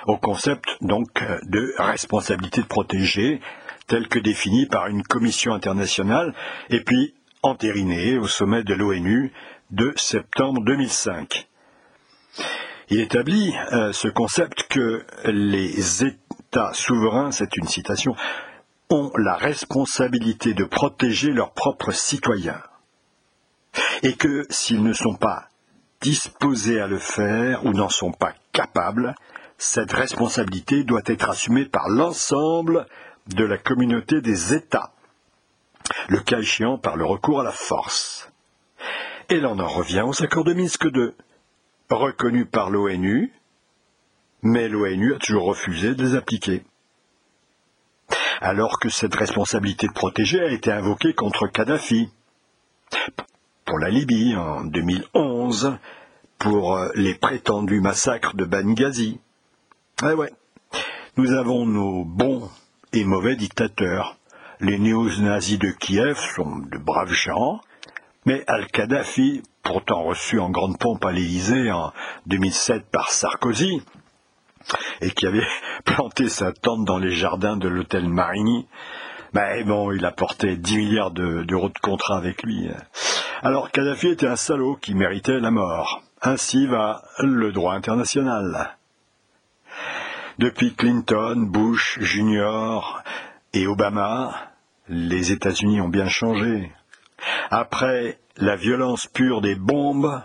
au 0.05 0.17
concept 0.17 0.65
donc 0.81 1.23
de 1.43 1.73
responsabilité 1.77 2.61
de 2.61 2.67
protéger, 2.67 3.41
tel 3.87 4.07
que 4.07 4.19
défini 4.19 4.65
par 4.65 4.87
une 4.87 5.03
commission 5.03 5.53
internationale, 5.53 6.33
et 6.69 6.81
puis 6.81 7.13
entériné 7.41 8.17
au 8.17 8.27
sommet 8.27 8.63
de 8.63 8.73
l'ONU 8.73 9.31
de 9.71 9.93
septembre 9.95 10.61
2005. 10.63 11.47
Il 12.89 13.01
établit 13.01 13.53
euh, 13.73 13.91
ce 13.91 14.07
concept 14.07 14.67
que 14.69 15.05
les 15.25 16.05
États 16.05 16.71
souverains, 16.73 17.31
c'est 17.31 17.57
une 17.57 17.67
citation, 17.67 18.15
ont 18.89 19.11
la 19.17 19.35
responsabilité 19.35 20.53
de 20.53 20.63
protéger 20.63 21.31
leurs 21.31 21.51
propres 21.51 21.91
citoyens 21.91 22.61
et 24.03 24.13
que 24.15 24.45
s'ils 24.49 24.83
ne 24.83 24.93
sont 24.93 25.15
pas 25.15 25.49
disposés 26.01 26.79
à 26.79 26.87
le 26.87 26.99
faire 26.99 27.65
ou 27.65 27.71
n'en 27.71 27.89
sont 27.89 28.11
pas 28.11 28.33
capables, 28.51 29.15
cette 29.57 29.91
responsabilité 29.91 30.83
doit 30.83 31.01
être 31.05 31.29
assumée 31.29 31.65
par 31.65 31.89
l'ensemble 31.89 32.85
de 33.27 33.43
la 33.43 33.57
communauté 33.57 34.21
des 34.21 34.53
États, 34.53 34.93
le 36.07 36.19
cas 36.19 36.39
échéant 36.39 36.77
par 36.77 36.95
le 36.95 37.05
recours 37.05 37.41
à 37.41 37.43
la 37.43 37.51
force. 37.51 38.29
Et 39.29 39.39
l'on 39.39 39.59
en 39.59 39.67
revient 39.67 40.03
aux 40.05 40.23
accords 40.23 40.45
de 40.45 40.53
Minsk 40.53 40.85
II, 40.85 41.11
reconnus 41.89 42.47
par 42.49 42.69
l'ONU, 42.69 43.33
mais 44.41 44.69
l'ONU 44.69 45.15
a 45.15 45.17
toujours 45.17 45.45
refusé 45.45 45.95
de 45.95 46.03
les 46.03 46.15
appliquer. 46.15 46.63
Alors 48.39 48.79
que 48.79 48.89
cette 48.89 49.15
responsabilité 49.15 49.87
de 49.87 49.93
protéger 49.93 50.39
a 50.39 50.51
été 50.51 50.71
invoquée 50.71 51.13
contre 51.13 51.47
Kadhafi, 51.47 52.09
pour 53.67 53.79
la 53.79 53.89
Libye 53.89 54.33
en 54.37 54.63
2011, 54.63 55.77
pour 56.39 56.77
euh, 56.77 56.87
les 56.95 57.13
prétendus 57.15 57.81
massacres 57.81 58.35
de 58.35 58.45
Benghazi. 58.45 59.19
Eh 60.03 60.13
ouais, 60.13 60.31
nous 61.17 61.33
avons 61.33 61.65
nos 61.65 62.05
bons 62.05 62.49
et 62.93 63.03
mauvais 63.03 63.35
dictateurs. 63.35 64.15
Les 64.61 64.79
néo-nazis 64.79 65.59
de 65.59 65.69
Kiev 65.71 66.17
sont 66.17 66.59
de 66.59 66.77
braves 66.77 67.11
gens, 67.11 67.59
mais 68.25 68.41
Al-Kadhafi, 68.47 69.43
pourtant 69.63 70.03
reçu 70.03 70.39
en 70.39 70.49
grande 70.49 70.79
pompe 70.79 71.03
à 71.03 71.11
l'Élysée 71.11 71.69
en 71.69 71.91
2007 72.27 72.85
par 72.89 73.11
Sarkozy, 73.11 73.81
et 75.01 75.11
qui 75.11 75.27
avait 75.27 75.45
planté 75.83 76.29
sa 76.29 76.53
tente 76.53 76.85
dans 76.85 76.99
les 76.99 77.11
jardins 77.11 77.57
de 77.57 77.67
l'hôtel 77.67 78.07
Marigny, 78.07 78.65
ben 79.33 79.65
bon, 79.65 79.91
il 79.91 80.05
a 80.05 80.11
porté 80.11 80.55
10 80.55 80.77
milliards 80.77 81.11
d'euros 81.11 81.67
de 81.67 81.79
contrat 81.81 82.17
avec 82.17 82.43
lui. 82.43 82.69
Alors 83.43 83.69
Kadhafi 83.69 84.07
était 84.09 84.27
un 84.27 84.35
salaud 84.35 84.77
qui 84.77 84.95
méritait 84.95 85.39
la 85.39 85.51
mort. 85.51 86.01
Ainsi 86.23 86.65
va 86.65 87.03
le 87.19 87.51
droit 87.51 87.75
international. 87.75 88.75
Depuis 90.39 90.73
Clinton, 90.73 91.45
Bush, 91.47 91.99
Junior 91.99 93.03
et 93.53 93.67
Obama, 93.67 94.33
les 94.89 95.31
États-Unis 95.31 95.81
ont 95.81 95.87
bien 95.87 96.07
changé. 96.07 96.71
Après 97.51 98.17
la 98.37 98.55
violence 98.55 99.05
pure 99.05 99.41
des 99.41 99.55
bombes, 99.55 100.23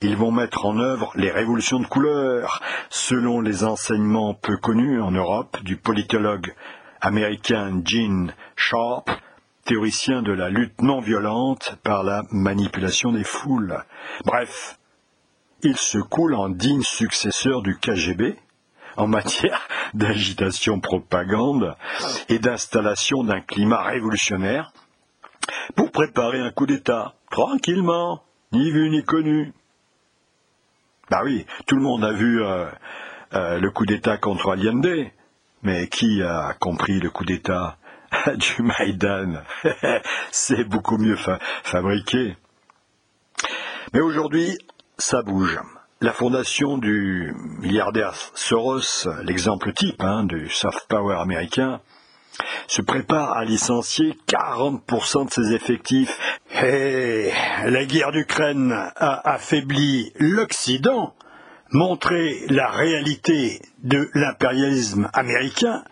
ils 0.00 0.16
vont 0.16 0.32
mettre 0.32 0.64
en 0.64 0.78
œuvre 0.78 1.12
les 1.16 1.30
révolutions 1.30 1.80
de 1.80 1.86
couleur, 1.86 2.62
selon 2.88 3.42
les 3.42 3.64
enseignements 3.64 4.32
peu 4.32 4.56
connus 4.56 5.02
en 5.02 5.10
Europe 5.10 5.58
du 5.62 5.76
politologue 5.76 6.54
américain 7.02 7.82
Gene 7.84 8.32
Sharp, 8.56 9.10
théoricien 9.64 10.22
de 10.22 10.32
la 10.32 10.50
lutte 10.50 10.80
non 10.82 11.00
violente 11.00 11.76
par 11.82 12.02
la 12.02 12.22
manipulation 12.30 13.12
des 13.12 13.24
foules. 13.24 13.82
Bref, 14.24 14.78
il 15.62 15.76
se 15.76 15.98
coule 15.98 16.34
en 16.34 16.48
digne 16.50 16.82
successeur 16.82 17.62
du 17.62 17.78
KGB 17.78 18.36
en 18.96 19.06
matière 19.06 19.66
d'agitation 19.94 20.80
propagande 20.80 21.74
et 22.28 22.38
d'installation 22.38 23.24
d'un 23.24 23.40
climat 23.40 23.82
révolutionnaire 23.82 24.72
pour 25.74 25.90
préparer 25.90 26.40
un 26.40 26.50
coup 26.50 26.66
d'État, 26.66 27.14
tranquillement, 27.30 28.22
ni 28.52 28.70
vu 28.70 28.90
ni 28.90 29.02
connu. 29.02 29.52
Bah 31.10 31.22
oui, 31.24 31.44
tout 31.66 31.76
le 31.76 31.82
monde 31.82 32.04
a 32.04 32.12
vu 32.12 32.42
euh, 32.42 32.66
euh, 33.34 33.58
le 33.58 33.70
coup 33.70 33.84
d'État 33.84 34.16
contre 34.16 34.50
Allende, 34.50 35.10
mais 35.62 35.88
qui 35.88 36.22
a 36.22 36.54
compris 36.60 37.00
le 37.00 37.10
coup 37.10 37.24
d'État? 37.24 37.78
du 38.36 38.62
Maïdan 38.62 39.42
C'est 40.30 40.64
beaucoup 40.64 40.98
mieux 40.98 41.16
fabriqué. 41.62 42.36
Mais 43.92 44.00
aujourd'hui, 44.00 44.58
ça 44.98 45.22
bouge. 45.22 45.58
La 46.00 46.12
fondation 46.12 46.76
du 46.76 47.34
milliardaire 47.60 48.14
Soros, 48.34 49.08
l'exemple 49.22 49.72
type 49.72 50.02
hein, 50.02 50.24
du 50.24 50.50
soft 50.50 50.86
power 50.88 51.16
américain, 51.16 51.80
se 52.66 52.82
prépare 52.82 53.32
à 53.32 53.44
licencier 53.44 54.18
40% 54.28 55.26
de 55.26 55.30
ses 55.30 55.54
effectifs. 55.54 56.18
Et 56.62 57.30
la 57.64 57.84
guerre 57.84 58.12
d'Ukraine 58.12 58.72
a 58.72 59.30
affaibli 59.32 60.12
l'Occident, 60.18 61.14
montré 61.70 62.44
la 62.48 62.68
réalité 62.68 63.62
de 63.82 64.10
l'impérialisme 64.14 65.08
américain, 65.12 65.84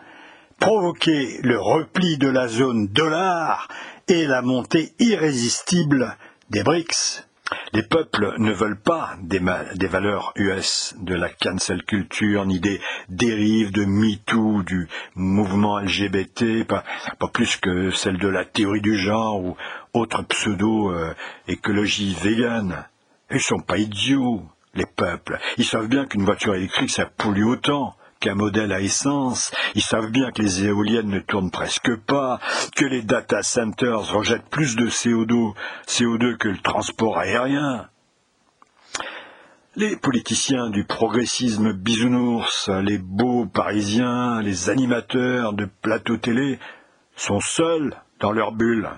provoqué 0.59 1.39
le 1.43 1.59
repli 1.59 2.17
de 2.17 2.27
la 2.27 2.47
zone 2.47 2.87
dollar 2.87 3.67
et 4.07 4.25
la 4.25 4.41
montée 4.41 4.93
irrésistible 4.99 6.17
des 6.49 6.63
BRICS. 6.63 7.25
Les 7.73 7.83
peuples 7.83 8.35
ne 8.37 8.51
veulent 8.51 8.79
pas 8.79 9.15
des, 9.21 9.39
valeurs 9.87 10.31
US, 10.35 10.95
de 10.99 11.13
la 11.13 11.29
cancel 11.29 11.83
culture, 11.83 12.45
ni 12.45 12.59
des 12.59 12.79
dérives 13.09 13.71
de 13.71 13.85
MeToo, 13.85 14.63
du 14.63 14.87
mouvement 15.15 15.79
LGBT, 15.79 16.63
pas, 16.65 16.83
plus 17.33 17.57
que 17.57 17.91
celle 17.91 18.17
de 18.17 18.27
la 18.27 18.45
théorie 18.45 18.81
du 18.81 18.97
genre 18.97 19.43
ou 19.43 19.57
autre 19.93 20.23
pseudo-écologie 20.23 22.15
végane. 22.21 22.85
Ils 23.31 23.41
sont 23.41 23.59
pas 23.59 23.77
idiots, 23.77 24.43
les 24.73 24.85
peuples. 24.85 25.39
Ils 25.57 25.65
savent 25.65 25.87
bien 25.87 26.05
qu'une 26.05 26.25
voiture 26.25 26.55
électrique, 26.55 26.91
ça 26.91 27.05
pollue 27.05 27.45
autant 27.45 27.95
qu'un 28.23 28.35
modèle 28.35 28.71
à 28.71 28.79
essence. 28.79 29.51
Ils 29.75 29.81
savent 29.81 30.09
bien 30.09 30.31
que 30.31 30.41
les 30.41 30.63
éoliennes 30.63 31.09
ne 31.09 31.19
tournent 31.19 31.51
presque 31.51 31.93
pas, 31.97 32.39
que 32.73 32.85
les 32.85 33.01
data 33.01 33.43
centers 33.43 34.13
rejettent 34.13 34.49
plus 34.49 34.77
de 34.77 34.87
CO2, 34.87 35.53
CO2 35.87 36.37
que 36.37 36.47
le 36.47 36.57
transport 36.57 37.19
aérien. 37.19 37.89
Les 39.75 39.97
politiciens 39.97 40.69
du 40.69 40.85
progressisme 40.85 41.73
bisounours, 41.73 42.69
les 42.69 42.97
beaux 42.97 43.45
parisiens, 43.45 44.41
les 44.41 44.69
animateurs 44.69 45.51
de 45.51 45.67
plateaux 45.81 46.17
télé 46.17 46.59
sont 47.17 47.41
seuls 47.41 47.93
dans 48.21 48.31
leur 48.31 48.53
bulle. 48.53 48.89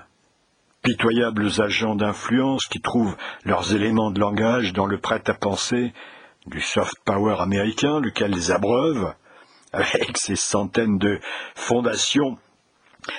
pitoyables 0.84 1.50
agents 1.64 1.96
d'influence 1.96 2.68
qui 2.68 2.80
trouvent 2.80 3.18
leurs 3.44 3.74
éléments 3.74 4.12
de 4.12 4.20
langage 4.20 4.72
dans 4.74 4.86
le 4.86 5.00
prêt-à-penser 5.00 5.94
du 6.48 6.62
soft 6.62 6.96
power 7.06 7.38
américain, 7.40 8.00
lequel 8.00 8.32
les 8.32 8.52
abreuve, 8.52 9.14
avec 9.74 10.18
ses 10.18 10.36
centaines 10.36 10.98
de 10.98 11.20
fondations 11.56 12.38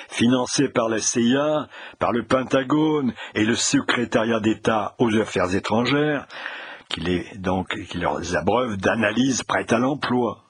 financées 0.09 0.69
par 0.69 0.89
la 0.89 0.99
CIA, 0.99 1.67
par 1.99 2.11
le 2.11 2.23
Pentagone 2.23 3.13
et 3.35 3.45
le 3.45 3.55
secrétariat 3.55 4.39
d'État 4.39 4.95
aux 4.99 5.15
affaires 5.17 5.53
étrangères, 5.55 6.27
qui, 6.89 7.01
les, 7.01 7.25
donc, 7.37 7.69
qui 7.89 7.97
leur 7.97 8.19
abreuve 8.35 8.77
d'analyses 8.77 9.43
prêtes 9.43 9.73
à 9.73 9.79
l'emploi. 9.79 10.43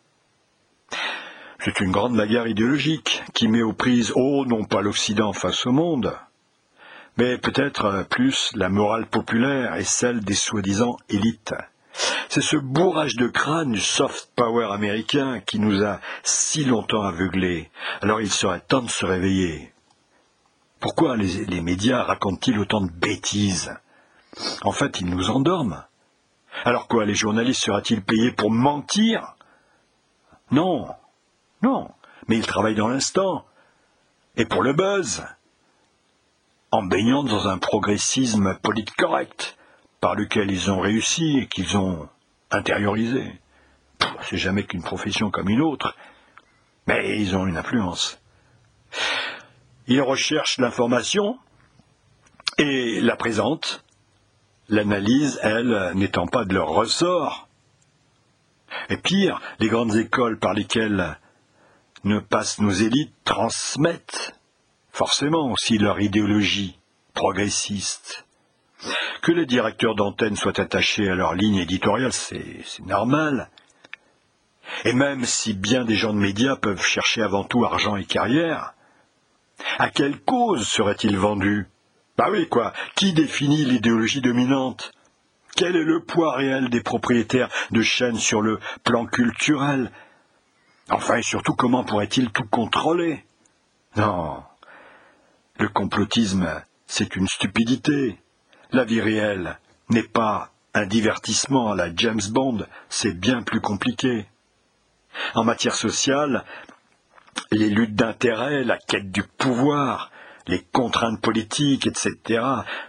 C'est 1.60 1.80
une 1.82 1.92
grande 1.92 2.16
bagarre 2.16 2.48
idéologique 2.48 3.24
qui 3.34 3.48
met 3.48 3.63
aux 3.63 3.74
prises, 3.74 4.13
oh, 4.16 4.46
non 4.46 4.63
pas 4.63 4.82
l'Occident 4.82 5.34
face 5.34 5.66
au 5.66 5.72
monde, 5.72 6.16
mais 7.18 7.38
peut-être 7.38 8.06
plus 8.10 8.52
la 8.56 8.70
morale 8.70 9.08
populaire 9.08 9.76
et 9.76 9.84
celle 9.84 10.22
des 10.22 10.36
soi-disant 10.36 10.98
élites. 11.10 11.54
C'est 12.30 12.42
ce 12.42 12.58
bourrage 12.58 13.16
de 13.16 13.28
crâne 13.28 13.72
du 13.72 13.80
soft 13.80 14.32
power 14.36 14.68
américain 14.72 15.40
qui 15.40 15.60
nous 15.60 15.84
a 15.84 16.00
si 16.24 16.64
longtemps 16.66 17.04
aveuglés. 17.04 17.72
Alors 18.02 18.22
il 18.22 18.32
serait 18.32 18.60
temps 18.60 18.82
de 18.82 18.90
se 18.90 19.06
réveiller. 19.06 19.74
Pourquoi 20.80 21.18
les, 21.18 21.62
médias 21.62 22.04
racontent-ils 22.04 22.60
autant 22.60 22.82
de 22.82 22.92
bêtises? 22.92 23.74
En 24.64 24.72
fait, 24.72 25.02
ils 25.02 25.10
nous 25.10 25.32
endorment. 25.32 25.84
Alors 26.66 26.88
quoi, 26.88 27.06
les 27.06 27.16
journalistes 27.16 27.64
seraient-ils 27.64 28.04
payés 28.04 28.32
pour 28.32 28.52
mentir? 28.52 29.36
Non, 30.52 30.88
non, 31.64 31.90
mais 32.28 32.38
ils 32.38 32.46
travaillent 32.46 32.76
dans 32.76 32.88
l'instant. 32.88 33.46
Et 34.36 34.46
pour 34.46 34.62
le 34.62 34.74
buzz. 34.74 35.26
En 36.70 36.84
baignant 36.84 37.24
dans 37.24 37.48
un 37.48 37.58
progressisme 37.58 38.56
politique 38.62 38.98
correct, 38.98 39.57
par 40.00 40.16
lequel 40.16 40.52
ils 40.52 40.72
ont 40.72 40.80
réussi 40.80 41.40
et 41.40 41.48
qu'ils 41.48 41.78
ont 41.78 42.10
intériorisé. 42.52 43.40
C'est 44.22 44.38
jamais 44.38 44.64
qu'une 44.64 44.84
profession 44.84 45.32
comme 45.32 45.50
une 45.50 45.62
autre, 45.62 45.96
mais 46.86 47.20
ils 47.20 47.36
ont 47.36 47.48
une 47.48 47.58
influence. 47.58 48.20
Ils 49.88 50.02
recherchent 50.02 50.60
l'information 50.60 51.38
et 52.58 53.02
la 53.02 53.16
présentent, 53.16 53.84
l'analyse, 54.70 55.40
elle, 55.44 55.92
n'étant 55.96 56.28
pas 56.28 56.46
de 56.46 56.54
leur 56.54 56.70
ressort. 56.70 57.48
Et 58.90 58.98
pire, 58.98 59.42
les 59.60 59.70
grandes 59.70 59.96
écoles 59.96 60.40
par 60.40 60.54
lesquelles 60.54 61.18
ne 62.04 62.20
passent 62.20 62.60
nos 62.60 62.72
élites 62.72 63.14
transmettent 63.24 64.34
forcément 64.92 65.52
aussi 65.52 65.78
leur 65.78 66.00
idéologie 66.00 66.80
progressiste. 67.14 68.27
Que 69.22 69.32
les 69.32 69.46
directeurs 69.46 69.96
d'antenne 69.96 70.36
soient 70.36 70.60
attachés 70.60 71.10
à 71.10 71.16
leur 71.16 71.34
ligne 71.34 71.58
éditoriale, 71.58 72.13
c'est 72.13 72.63
normal. 72.86 73.50
Et 74.86 74.94
même 74.94 75.26
si 75.26 75.54
bien 75.54 75.86
des 75.86 75.96
gens 75.96 76.13
de 76.13 76.20
médias 76.20 76.56
peuvent 76.56 76.84
chercher 76.84 77.22
avant 77.22 77.44
tout 77.44 77.66
argent 77.66 77.96
et 77.96 78.06
carrière, 78.06 78.74
à 79.80 79.90
quelle 79.90 80.20
cause 80.20 80.68
seraient-ils 80.68 81.18
vendus? 81.18 81.68
Bah 82.18 82.28
oui, 82.32 82.48
quoi. 82.48 82.74
Qui 82.96 83.13
définit 83.13 83.66
l'idéologie 83.66 84.22
dominante? 84.22 84.92
Quel 85.56 85.76
est 85.76 85.84
le 85.84 86.04
poids 86.04 86.36
réel 86.36 86.70
des 86.70 86.82
propriétaires 86.82 87.50
de 87.72 87.82
chaînes 87.82 88.18
sur 88.20 88.42
le 88.42 88.60
plan 88.84 89.06
culturel? 89.06 89.92
Enfin, 90.90 91.18
et 91.18 91.24
surtout, 91.24 91.54
comment 91.54 91.84
pourrait-il 91.84 92.30
tout 92.32 92.46
contrôler? 92.46 93.26
Non. 93.96 94.44
Le 95.60 95.68
complotisme, 95.70 96.48
c'est 96.86 97.16
une 97.16 97.28
stupidité. 97.28 98.18
La 98.71 98.84
vie 98.84 99.01
réelle 99.01 99.60
n'est 99.89 100.03
pas 100.03 100.51
un 100.73 100.86
divertissement 100.86 101.71
à 101.71 101.75
la 101.75 101.95
James 101.95 102.21
Bond, 102.30 102.65
c'est 102.89 103.17
bien 103.17 103.41
plus 103.41 103.62
compliqué. 103.62 104.25
En 105.34 105.43
matière 105.43 105.75
sociale, 105.75 106.43
les 107.51 107.69
luttes 107.69 107.95
d'intérêt, 107.95 108.63
la 108.63 108.77
quête 108.77 109.12
du 109.12 109.23
pouvoir, 109.23 110.12
les 110.47 110.62
contraintes 110.62 111.21
politiques, 111.21 111.88
etc., 111.88 112.43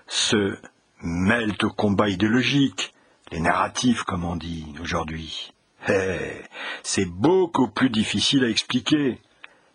se 0.07 0.59
mêlent 1.01 1.57
au 1.63 1.71
combat 1.71 2.09
idéologique, 2.09 2.95
les 3.31 3.41
narratifs, 3.41 4.03
comme 4.03 4.25
on 4.25 4.37
dit 4.37 4.67
aujourd'hui. 4.81 5.53
Eh, 5.89 6.43
c'est 6.83 7.07
beaucoup 7.07 7.69
plus 7.69 7.91
difficile 7.91 8.45
à 8.45 8.49
expliquer, 8.49 9.21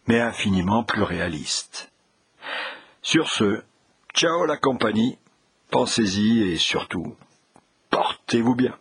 mais 0.08 0.20
infiniment 0.20 0.84
plus 0.84 1.04
réaliste. 1.04 1.92
Sur 3.02 3.30
ce, 3.30 3.64
ciao 4.14 4.46
la 4.46 4.58
compagnie, 4.58 5.18
pensez-y 5.74 6.44
et 6.44 6.58
surtout, 6.58 7.16
portez-vous 7.90 8.54
bien. 8.54 8.78